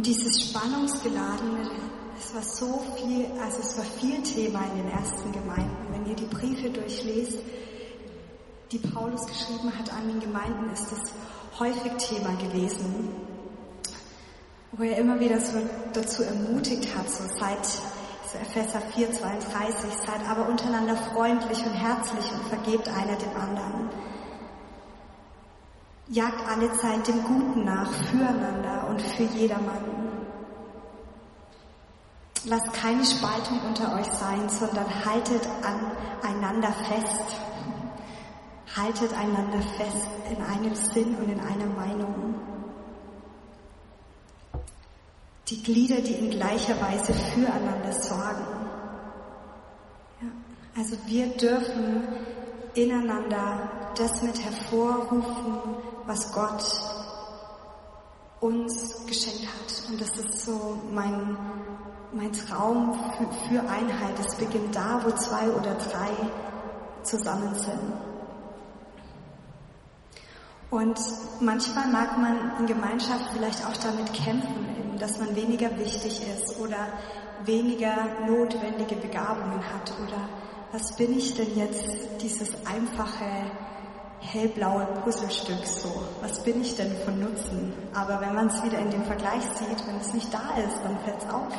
Und 0.00 0.06
dieses 0.06 0.48
Spannungsgeladene, 0.48 1.70
es 2.18 2.34
war 2.34 2.40
so 2.40 2.82
viel, 2.96 3.26
also 3.38 3.60
es 3.60 3.76
war 3.76 3.84
viel 3.84 4.22
Thema 4.22 4.64
in 4.72 4.78
den 4.78 4.92
ersten 4.92 5.30
Gemeinden. 5.30 5.76
Wenn 5.90 6.06
ihr 6.06 6.16
die 6.16 6.24
Briefe 6.24 6.70
durchlest, 6.70 7.38
die 8.72 8.78
Paulus 8.78 9.26
geschrieben 9.26 9.70
hat 9.78 9.92
an 9.92 10.08
den 10.08 10.20
Gemeinden, 10.20 10.72
ist 10.72 10.90
das 10.90 11.02
häufig 11.58 11.92
Thema 11.98 12.34
gewesen, 12.36 13.10
wo 14.72 14.84
er 14.84 14.96
immer 14.96 15.20
wieder 15.20 15.38
so 15.38 15.58
dazu 15.92 16.22
ermutigt 16.22 16.96
hat, 16.96 17.10
so 17.10 17.24
seid, 17.38 17.62
so 17.66 18.38
Epheser 18.38 18.80
4, 18.80 19.12
32, 19.12 19.90
seid 20.06 20.26
aber 20.30 20.48
untereinander 20.48 20.96
freundlich 20.96 21.58
und 21.58 21.74
herzlich 21.74 22.24
und 22.32 22.48
vergebt 22.48 22.88
einer 22.88 23.16
dem 23.16 23.36
anderen. 23.38 23.90
Jagt 26.12 26.44
alle 26.48 26.72
Zeit 26.72 27.06
dem 27.06 27.22
Guten 27.22 27.64
nach, 27.64 27.88
füreinander 28.10 28.88
und 28.88 29.00
für 29.00 29.22
jedermann. 29.22 29.84
Lasst 32.46 32.72
keine 32.72 33.04
Spaltung 33.04 33.60
unter 33.64 33.94
euch 33.94 34.06
sein, 34.06 34.48
sondern 34.48 34.86
haltet 35.04 35.46
aneinander 36.20 36.72
fest. 36.72 37.40
Haltet 38.76 39.12
einander 39.12 39.60
fest 39.76 40.08
in 40.28 40.42
einem 40.42 40.74
Sinn 40.74 41.14
und 41.14 41.30
in 41.30 41.38
einer 41.38 41.66
Meinung. 41.66 42.34
Die 45.46 45.62
Glieder, 45.62 46.00
die 46.00 46.14
in 46.14 46.30
gleicher 46.30 46.74
Weise 46.80 47.12
füreinander 47.12 47.92
sorgen. 47.92 48.46
Ja, 50.20 50.28
also 50.76 50.96
wir 51.06 51.28
dürfen 51.36 52.02
ineinander 52.74 53.70
das 53.96 54.22
mit 54.22 54.42
hervorrufen, 54.42 55.76
was 56.10 56.32
Gott 56.32 56.64
uns 58.40 59.06
geschenkt 59.06 59.46
hat. 59.46 59.90
Und 59.90 60.00
das 60.00 60.10
ist 60.18 60.44
so 60.44 60.76
mein, 60.92 61.36
mein 62.12 62.32
Traum 62.32 62.98
für, 63.16 63.48
für 63.48 63.60
Einheit. 63.60 64.18
Es 64.18 64.34
beginnt 64.34 64.74
da, 64.74 65.00
wo 65.04 65.10
zwei 65.12 65.48
oder 65.50 65.74
drei 65.74 66.10
zusammen 67.04 67.54
sind. 67.54 67.92
Und 70.70 70.98
manchmal 71.40 71.86
mag 71.88 72.18
man 72.18 72.58
in 72.58 72.66
Gemeinschaft 72.66 73.26
vielleicht 73.32 73.64
auch 73.64 73.76
damit 73.76 74.12
kämpfen, 74.12 74.96
dass 74.98 75.18
man 75.18 75.36
weniger 75.36 75.76
wichtig 75.78 76.22
ist 76.28 76.58
oder 76.58 76.88
weniger 77.44 77.94
notwendige 78.26 78.96
Begabungen 78.96 79.62
hat 79.72 79.92
oder 80.04 80.28
was 80.72 80.94
bin 80.96 81.16
ich 81.16 81.34
denn 81.34 81.56
jetzt, 81.56 81.84
dieses 82.20 82.50
einfache 82.66 83.24
hellblaue 84.20 84.86
Puzzlestück 85.04 85.64
so. 85.66 86.02
Was 86.20 86.42
bin 86.42 86.60
ich 86.60 86.76
denn 86.76 86.94
von 87.04 87.18
Nutzen? 87.18 87.72
Aber 87.94 88.20
wenn 88.20 88.34
man 88.34 88.48
es 88.48 88.62
wieder 88.62 88.78
in 88.78 88.90
dem 88.90 89.04
Vergleich 89.04 89.42
sieht, 89.58 89.86
wenn 89.86 89.96
es 89.96 90.12
nicht 90.14 90.32
da 90.32 90.56
ist, 90.58 90.76
dann 90.84 90.98
fällt 91.00 91.22
es 91.22 91.28
auf. 91.30 91.52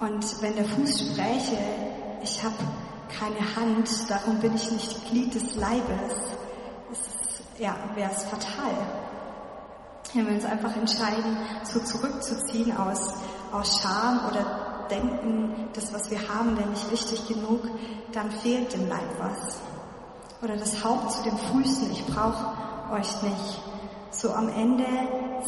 Und 0.00 0.42
wenn 0.42 0.54
der 0.54 0.64
Fuß 0.64 1.00
spräche, 1.00 1.58
ich 2.22 2.42
habe 2.44 2.54
keine 3.08 3.56
Hand, 3.56 3.88
darum 4.08 4.38
bin 4.38 4.54
ich 4.54 4.70
nicht 4.70 5.10
Glied 5.10 5.34
des 5.34 5.56
Leibes, 5.56 6.14
ja, 7.58 7.74
wäre 7.94 8.10
es 8.14 8.22
fatal. 8.24 8.70
Wenn 10.14 10.26
wir 10.26 10.34
uns 10.34 10.44
einfach 10.44 10.74
entscheiden, 10.76 11.36
so 11.64 11.80
zurückzuziehen 11.80 12.76
aus, 12.76 13.12
aus 13.52 13.80
Scham 13.80 14.20
oder 14.30 14.86
denken, 14.90 15.68
das, 15.74 15.92
was 15.92 16.10
wir 16.10 16.28
haben, 16.28 16.56
wäre 16.56 16.68
nicht 16.68 16.90
wichtig 16.90 17.26
genug, 17.26 17.60
dann 18.12 18.30
fehlt 18.30 18.72
dem 18.72 18.88
Leib 18.88 19.18
was 19.18 19.60
oder 20.42 20.56
das 20.56 20.84
Haupt 20.84 21.12
zu 21.12 21.22
den 21.22 21.36
Füßen, 21.36 21.90
ich 21.90 22.04
brauche 22.06 22.92
euch 22.92 23.22
nicht. 23.22 23.60
So 24.10 24.32
am 24.32 24.48
Ende 24.48 24.86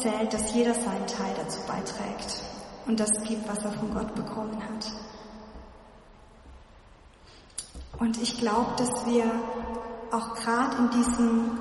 zählt, 0.01 0.33
dass 0.33 0.53
jeder 0.53 0.75
seinen 0.75 1.07
Teil 1.07 1.35
dazu 1.37 1.61
beiträgt 1.67 2.43
und 2.87 3.01
das 3.01 3.11
gibt, 3.25 3.49
was 3.49 3.59
er 3.65 3.73
von 3.73 3.93
Gott 3.95 4.15
bekommen 4.15 4.57
hat. 4.63 4.93
Und 7.99 8.21
ich 8.21 8.39
glaube, 8.39 8.73
dass 8.77 9.07
wir 9.07 9.25
auch 10.11 10.35
gerade 10.35 10.77
in 10.79 10.91
diesem, 10.91 11.59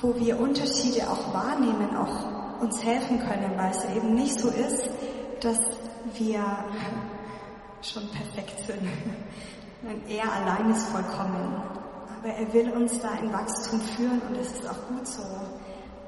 wo 0.00 0.14
wir 0.16 0.38
Unterschiede 0.38 1.08
auch 1.10 1.32
wahrnehmen, 1.34 1.96
auch 1.96 2.60
uns 2.62 2.82
helfen 2.82 3.18
können, 3.20 3.52
weil 3.56 3.70
es 3.70 3.84
eben 3.96 4.14
nicht 4.14 4.38
so 4.38 4.48
ist, 4.48 4.88
dass 5.40 5.58
wir 6.14 6.42
schon 7.82 8.08
perfekt 8.10 8.66
sind. 8.66 8.82
Er 10.08 10.32
allein 10.32 10.72
ist 10.72 10.88
vollkommen 10.88 11.62
aber 12.18 12.32
er 12.34 12.52
will 12.52 12.70
uns 12.72 13.00
da 13.00 13.14
in 13.22 13.32
Wachstum 13.32 13.80
führen 13.80 14.20
und 14.28 14.36
es 14.36 14.52
ist 14.52 14.68
auch 14.68 14.88
gut 14.88 15.06
so, 15.06 15.22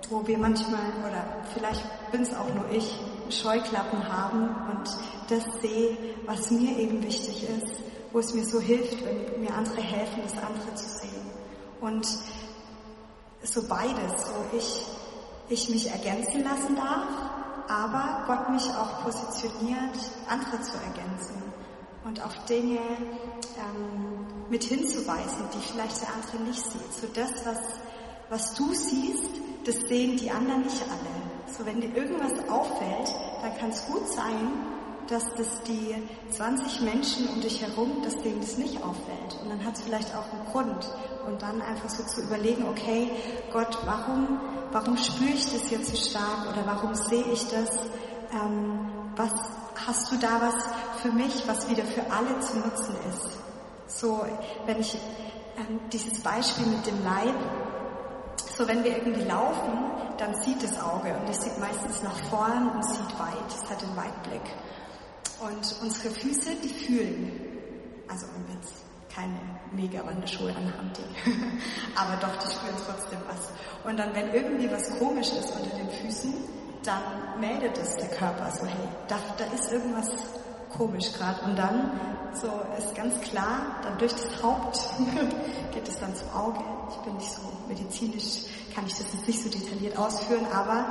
wo 0.08 0.26
wir 0.26 0.38
manchmal, 0.38 0.80
oder 1.08 1.24
vielleicht 1.54 1.82
bin 2.10 2.22
es 2.22 2.34
auch 2.34 2.52
nur 2.54 2.68
ich, 2.70 2.98
Scheuklappen 3.30 4.08
haben 4.08 4.48
und 4.70 4.90
das 5.28 5.44
sehe, 5.62 5.96
was 6.26 6.50
mir 6.50 6.76
eben 6.78 7.02
wichtig 7.02 7.48
ist, 7.48 7.80
wo 8.12 8.18
es 8.18 8.34
mir 8.34 8.44
so 8.44 8.60
hilft, 8.60 9.04
wenn 9.04 9.40
mir 9.40 9.54
andere 9.54 9.80
helfen, 9.80 10.22
das 10.24 10.32
andere 10.42 10.74
zu 10.74 10.88
sehen. 10.88 11.30
Und 11.80 12.06
so 13.42 13.62
beides, 13.68 14.26
so 14.26 14.56
ich 14.56 14.84
ich 15.48 15.68
mich 15.68 15.90
ergänzen 15.90 16.44
lassen 16.44 16.76
darf, 16.76 17.08
aber 17.68 18.24
Gott 18.26 18.50
mich 18.50 18.70
auch 18.70 19.02
positioniert, 19.02 19.98
andere 20.28 20.60
zu 20.62 20.76
ergänzen 20.76 21.49
und 22.04 22.22
auf 22.24 22.34
Dinge 22.46 22.78
ähm, 22.78 24.26
mit 24.48 24.64
hinzuweisen, 24.64 25.44
die 25.54 25.58
vielleicht 25.58 26.00
der 26.02 26.08
andere 26.14 26.48
nicht 26.48 26.64
sieht. 26.64 26.92
So 26.92 27.06
das, 27.14 27.30
was, 27.44 27.58
was 28.28 28.54
du 28.54 28.72
siehst, 28.72 29.30
das 29.64 29.76
sehen 29.88 30.16
die 30.16 30.30
anderen 30.30 30.62
nicht 30.62 30.82
alle. 30.82 31.54
So 31.56 31.66
wenn 31.66 31.80
dir 31.80 31.94
irgendwas 31.94 32.32
auffällt, 32.48 33.14
dann 33.42 33.56
kann 33.58 33.70
es 33.70 33.84
gut 33.86 34.08
sein, 34.08 34.52
dass 35.08 35.24
das 35.36 35.62
die 35.66 35.94
20 36.30 36.82
Menschen 36.82 37.28
um 37.28 37.40
dich 37.40 37.60
herum, 37.60 38.00
dass 38.04 38.16
denen 38.22 38.40
das 38.40 38.56
nicht 38.56 38.76
auffällt. 38.82 39.42
Und 39.42 39.50
dann 39.50 39.64
hat 39.64 39.74
es 39.74 39.82
vielleicht 39.82 40.14
auch 40.14 40.32
einen 40.32 40.46
Grund. 40.52 40.88
Und 41.26 41.42
dann 41.42 41.60
einfach 41.60 41.90
so 41.90 42.04
zu 42.04 42.22
überlegen, 42.22 42.66
okay, 42.68 43.10
Gott, 43.52 43.76
warum, 43.84 44.40
warum 44.72 44.96
spüre 44.96 45.30
ich 45.30 45.52
das 45.52 45.70
jetzt 45.70 45.94
so 45.94 45.96
stark 45.96 46.48
oder 46.52 46.64
warum 46.64 46.94
sehe 46.94 47.24
ich 47.32 47.46
das? 47.48 47.70
Ähm, 48.32 48.88
was 49.16 49.32
hast 49.86 50.12
du 50.12 50.16
da 50.16 50.40
was 50.40 50.54
für 51.02 51.12
mich, 51.12 51.46
was 51.46 51.68
wieder 51.68 51.84
für 51.84 52.02
alle 52.10 52.38
zu 52.40 52.58
nutzen 52.58 52.94
ist? 53.08 53.38
So, 53.86 54.24
wenn 54.66 54.80
ich 54.80 54.96
ähm, 55.56 55.80
dieses 55.92 56.20
Beispiel 56.20 56.66
mit 56.66 56.86
dem 56.86 57.02
Leib, 57.04 57.34
so 58.56 58.68
wenn 58.68 58.84
wir 58.84 58.96
irgendwie 58.96 59.24
laufen, 59.24 59.90
dann 60.18 60.34
sieht 60.42 60.62
das 60.62 60.78
Auge 60.80 61.16
und 61.16 61.28
es 61.28 61.42
sieht 61.42 61.58
meistens 61.58 62.02
nach 62.02 62.18
vorn 62.28 62.70
und 62.70 62.84
sieht 62.84 63.18
weit, 63.18 63.48
es 63.48 63.70
hat 63.70 63.80
den 63.80 63.96
Weitblick. 63.96 64.42
Und 65.40 65.76
unsere 65.82 66.10
Füße, 66.14 66.54
die 66.62 66.68
fühlen. 66.68 67.40
Also 68.08 68.26
wenn 68.34 68.48
wir 68.48 68.54
jetzt 68.54 68.74
keine 69.14 69.40
mega 69.72 70.04
Wanderschuhe 70.06 70.50
anhaben, 70.54 70.92
die. 70.94 71.30
aber 71.96 72.16
doch, 72.20 72.36
die 72.36 72.52
spüren 72.52 72.76
trotzdem 72.86 73.18
was. 73.26 73.48
Und 73.84 73.96
dann, 73.98 74.14
wenn 74.14 74.32
irgendwie 74.34 74.70
was 74.70 74.98
komisch 74.98 75.28
ist 75.28 75.50
unter 75.50 75.74
den 75.76 75.90
Füßen, 75.90 76.34
dann 76.84 77.40
meldet 77.40 77.76
es 77.78 77.96
der 77.96 78.08
Körper 78.08 78.50
so, 78.52 78.66
hey, 78.66 78.88
da, 79.08 79.16
da 79.36 79.44
ist 79.54 79.72
irgendwas 79.72 80.08
komisch 80.76 81.12
gerade. 81.12 81.40
Und 81.44 81.56
dann 81.56 82.00
so 82.34 82.48
ist 82.78 82.94
ganz 82.94 83.20
klar, 83.20 83.76
dann 83.82 83.98
durch 83.98 84.12
das 84.12 84.42
Haupt 84.42 84.78
geht 85.72 85.88
es 85.88 85.98
dann 85.98 86.14
zum 86.14 86.30
Auge. 86.32 86.60
Ich 86.90 86.96
bin 86.98 87.14
nicht 87.16 87.32
so 87.32 87.42
medizinisch, 87.68 88.44
kann 88.74 88.86
ich 88.86 88.94
das 88.94 89.12
jetzt 89.12 89.26
nicht 89.26 89.42
so 89.42 89.48
detailliert 89.48 89.98
ausführen, 89.98 90.46
aber 90.52 90.86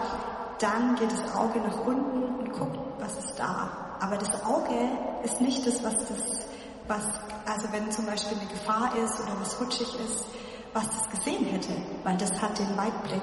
dann 0.59 0.95
geht 0.95 1.11
das 1.11 1.35
Auge 1.35 1.59
nach 1.59 1.85
unten 1.85 2.23
und 2.39 2.51
guckt, 2.51 2.77
was 2.99 3.17
ist 3.17 3.35
da. 3.37 3.97
Aber 3.99 4.17
das 4.17 4.43
Auge 4.43 4.75
ist 5.23 5.41
nicht 5.41 5.65
das, 5.65 5.83
was 5.83 5.95
das, 6.07 6.47
was, 6.87 7.03
also 7.45 7.71
wenn 7.71 7.89
zum 7.91 8.05
Beispiel 8.05 8.37
eine 8.37 8.49
Gefahr 8.49 8.95
ist 8.97 9.19
oder 9.21 9.39
was 9.39 9.59
rutschig 9.59 9.87
ist, 10.05 10.25
was 10.73 10.85
das 10.87 11.09
gesehen 11.09 11.45
hätte, 11.45 11.71
weil 12.03 12.17
das 12.17 12.41
hat 12.41 12.57
den 12.59 12.77
Weitblick. 12.77 13.21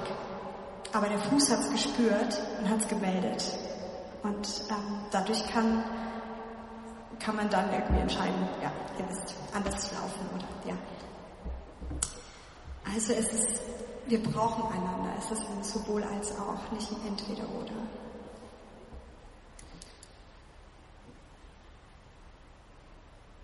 Aber 0.93 1.07
der 1.07 1.19
Fuß 1.19 1.51
hat 1.51 1.59
es 1.59 1.71
gespürt 1.71 2.41
und 2.59 2.69
hat 2.69 2.81
es 2.81 2.87
gemeldet. 2.87 3.43
Und 4.23 4.47
ähm, 4.69 4.99
dadurch 5.11 5.45
kann, 5.47 5.83
kann 7.19 7.35
man 7.35 7.49
dann 7.49 7.71
irgendwie 7.71 8.01
entscheiden, 8.01 8.47
ja, 8.61 8.71
ihr 8.99 9.09
wisst, 9.09 9.35
anders 9.53 9.91
laufen 9.91 10.29
oder 10.35 10.45
ja. 10.69 10.77
Also 12.93 13.13
es 13.13 13.33
ist, 13.33 13.61
wir 14.07 14.23
brauchen 14.23 14.63
einander. 14.71 15.11
Es 15.17 15.31
ist 15.31 15.45
ein 15.49 15.63
sowohl 15.63 16.03
als 16.03 16.31
auch, 16.31 16.71
nicht 16.71 16.89
ein 16.91 17.07
entweder 17.07 17.43
oder. 17.43 17.73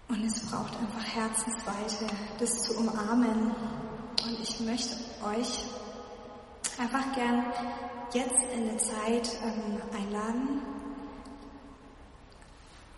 Und 0.07 0.23
es 0.25 0.39
braucht 0.45 0.73
einfach 0.77 1.03
Herzensweite, 1.03 2.07
das 2.39 2.63
zu 2.63 2.77
umarmen. 2.77 3.51
Und 4.23 4.39
ich 4.41 4.59
möchte 4.59 4.95
euch 5.25 5.65
einfach 6.77 7.13
gern 7.13 7.45
jetzt 8.13 8.43
in 8.53 8.69
eine 8.69 8.77
Zeit 8.77 9.37
ähm, 9.43 9.81
einladen, 9.95 10.61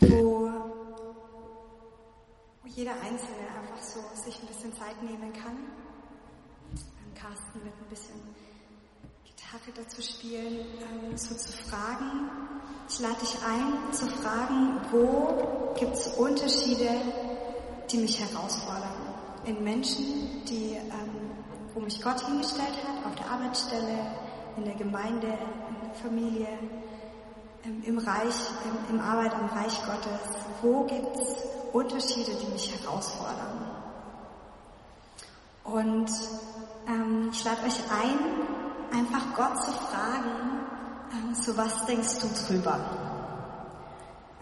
wo 0.02 0.45
jeder 2.76 2.92
Einzelne 2.92 3.48
einfach 3.58 3.82
so 3.82 4.02
sich 4.22 4.38
ein 4.42 4.48
bisschen 4.48 4.74
Zeit 4.76 5.02
nehmen 5.02 5.32
kann. 5.32 5.58
Carsten 7.16 7.64
mit 7.64 7.74
ein 7.74 7.90
bisschen 7.90 8.20
Gitarre 9.24 9.72
dazu 9.74 10.02
spielen, 10.02 10.60
ähm, 10.82 11.18
so 11.18 11.34
zu 11.36 11.52
fragen, 11.54 12.30
ich 12.90 13.00
lade 13.00 13.16
dich 13.22 13.38
ein, 13.48 13.94
zu 13.94 14.06
fragen, 14.08 14.82
wo 14.92 15.74
gibt 15.80 15.96
es 15.96 16.08
Unterschiede, 16.18 16.90
die 17.90 17.98
mich 17.98 18.20
herausfordern. 18.20 19.16
In 19.46 19.64
Menschen, 19.64 20.44
die, 20.46 20.74
ähm, 20.74 21.32
wo 21.74 21.80
mich 21.80 22.02
Gott 22.02 22.20
hingestellt 22.26 22.76
hat, 22.86 23.06
auf 23.06 23.16
der 23.16 23.32
Arbeitsstelle, 23.32 24.06
in 24.58 24.66
der 24.66 24.76
Gemeinde, 24.76 25.28
in 25.28 25.88
der 25.88 25.96
Familie, 26.04 26.48
ähm, 27.64 27.82
im 27.86 27.98
Reich, 27.98 28.36
im, 28.66 28.96
im 28.96 29.02
Arbeit 29.02 29.34
im 29.34 29.46
Reich 29.46 29.80
Gottes. 29.86 30.20
Wo 30.62 30.84
gibt 30.84 31.16
es 31.16 31.55
Unterschiede, 31.76 32.32
die 32.36 32.52
mich 32.54 32.74
herausfordern? 32.74 33.60
Und 35.66 36.10
ähm, 36.88 37.30
ich 37.34 37.44
lade 37.44 37.64
euch 37.64 37.80
ein, 37.92 38.98
einfach 38.98 39.36
Gott 39.36 39.62
zu 39.62 39.72
fragen, 39.72 40.62
ähm, 41.12 41.36
so 41.36 41.58
was 41.58 41.86
denkst 41.86 42.20
du 42.20 42.28
drüber? 42.48 42.80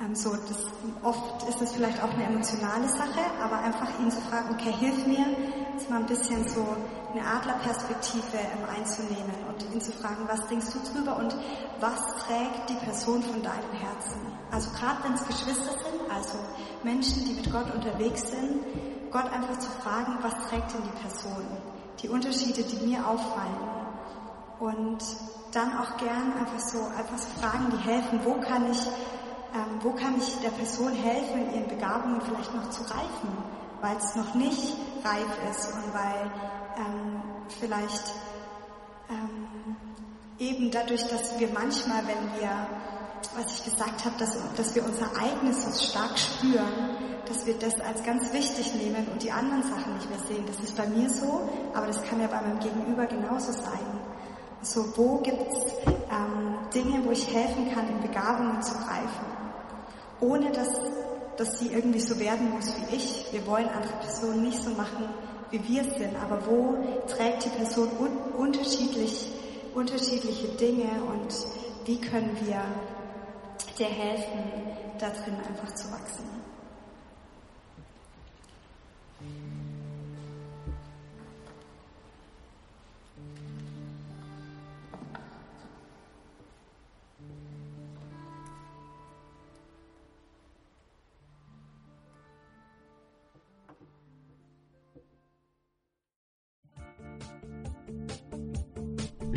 Ähm, 0.02 0.16
so, 0.16 0.32
das, 0.32 0.66
oft 1.04 1.48
ist 1.48 1.62
es 1.62 1.72
vielleicht 1.74 2.02
auch 2.02 2.12
eine 2.14 2.26
emotionale 2.26 2.88
Sache, 2.88 3.22
aber 3.42 3.60
einfach 3.60 3.88
ihn 4.00 4.12
zu 4.12 4.22
fragen, 4.22 4.54
okay, 4.54 4.74
hilf 4.80 5.06
mir, 5.06 5.26
jetzt 5.74 5.90
mal 5.90 6.00
ein 6.00 6.06
bisschen 6.06 6.48
so 6.48 6.66
eine 7.14 7.26
Adlerperspektive 7.26 8.38
ähm, 8.38 8.76
einzunehmen 8.76 9.36
und 9.48 9.74
ihn 9.74 9.82
zu 9.82 9.92
fragen, 9.92 10.28
was 10.28 10.46
denkst 10.48 10.68
du 10.74 10.94
drüber 10.94 11.18
und 11.18 11.36
was 11.80 12.00
trägt 12.26 12.70
die 12.70 12.86
Person 12.86 13.22
von 13.22 13.42
deinem 13.42 13.72
Herzen? 13.72 14.20
Also 14.52 14.70
gerade 14.72 15.04
wenn 15.04 15.14
es 15.14 15.26
Geschwister 15.26 15.72
sind, 15.72 16.12
also 16.12 16.38
Menschen, 16.84 17.26
die 17.26 17.34
mit 17.34 17.52
Gott 17.52 17.74
unterwegs 17.74 18.30
sind, 18.30 18.64
Gott 19.12 19.32
einfach 19.32 19.60
zu 19.60 19.70
fragen, 19.70 20.18
was 20.22 20.34
trägt 20.50 20.74
denn 20.74 20.82
die 20.84 21.02
Person? 21.02 21.46
Die 22.02 22.10
Unterschiede, 22.10 22.64
die 22.64 22.86
mir 22.86 23.08
auffallen. 23.08 23.84
Und 24.60 25.04
dann 25.52 25.78
auch 25.78 25.98
gern 25.98 26.34
einfach 26.34 26.60
so, 26.60 26.80
einfach 26.98 27.18
so 27.18 27.28
Fragen, 27.40 27.72
die 27.72 27.78
helfen, 27.78 28.20
wo 28.24 28.40
kann 28.40 28.72
ich, 28.72 28.80
ähm, 29.54 29.80
wo 29.82 29.92
kann 29.92 30.18
ich 30.18 30.40
der 30.40 30.50
Person 30.50 30.92
helfen, 30.94 31.48
in 31.48 31.54
ihren 31.56 31.68
Begabungen 31.68 32.22
vielleicht 32.22 32.54
noch 32.54 32.70
zu 32.70 32.82
reifen, 32.84 33.30
weil 33.82 33.96
es 33.98 34.16
noch 34.16 34.34
nicht 34.34 34.76
reif 35.04 35.52
ist 35.52 35.74
und 35.74 35.94
weil 35.94 36.32
ähm, 36.78 37.22
vielleicht 37.60 38.14
ähm, 39.10 39.76
eben 40.40 40.72
dadurch, 40.72 41.04
dass 41.08 41.40
wir 41.40 41.50
manchmal, 41.54 42.02
wenn 42.08 42.42
wir, 42.42 42.50
was 43.36 43.60
ich 43.60 43.66
gesagt 43.66 44.06
habe, 44.06 44.16
dass, 44.18 44.38
dass 44.56 44.76
wir 44.76 44.84
unser 44.86 45.10
eigenes 45.18 45.64
so 45.64 45.86
stark 45.92 46.18
spüren, 46.18 46.98
dass 47.28 47.46
wir 47.46 47.54
das 47.56 47.80
als 47.80 48.04
ganz 48.04 48.34
wichtig 48.34 48.74
nehmen 48.76 49.08
und 49.12 49.22
die 49.22 49.32
anderen 49.32 49.64
Sachen 49.64 49.94
nicht 49.96 50.10
mehr 50.10 50.20
sehen. 50.20 50.44
Das 50.48 50.60
ist 50.60 50.76
bei 50.76 50.88
mir 50.88 51.10
so, 51.10 51.50
aber 51.74 51.88
das 51.88 52.02
kann 52.04 52.20
ja 52.20 52.28
bei 52.28 52.42
meinem 52.42 52.60
Gegenüber 52.60 53.06
genauso 53.06 53.52
sein. 53.52 54.00
So, 54.62 54.86
wo 54.96 55.18
gibt 55.18 55.42
es 55.52 55.74
ähm, 55.88 56.58
Dinge, 56.74 57.04
wo 57.06 57.12
ich 57.12 57.34
helfen 57.34 57.74
kann, 57.74 57.88
in 57.88 58.02
Begabungen 58.02 58.62
zu 58.62 58.74
greifen, 58.76 59.33
ohne 60.24 60.52
dass, 60.52 60.70
dass 61.38 61.60
sie 61.60 61.74
irgendwie 61.74 62.00
so 62.00 62.18
werden 62.20 62.50
muss 62.52 62.74
wie 62.78 62.96
ich. 62.96 63.26
Wir 63.32 63.46
wollen 63.46 63.68
andere 63.68 63.94
Personen 64.02 64.44
nicht 64.44 64.64
so 64.64 64.70
machen, 64.72 65.10
wie 65.52 65.68
wir 65.68 65.84
sind, 65.84 66.16
aber 66.16 66.46
wo 66.48 66.78
trägt 67.08 67.46
die 67.46 67.50
Person 67.50 67.90
un 68.00 68.18
unterschiedlich, 68.38 69.28
unterschiedliche 69.76 70.48
Dinge 70.60 70.90
und 71.12 71.34
wie 71.86 72.00
können 72.00 72.36
wir 72.42 72.62
dir 73.78 73.88
helfen, 73.88 74.44
da 75.00 75.10
drin 75.10 75.36
einfach 75.48 75.74
zu 75.76 75.92
wachsen. 75.92 76.53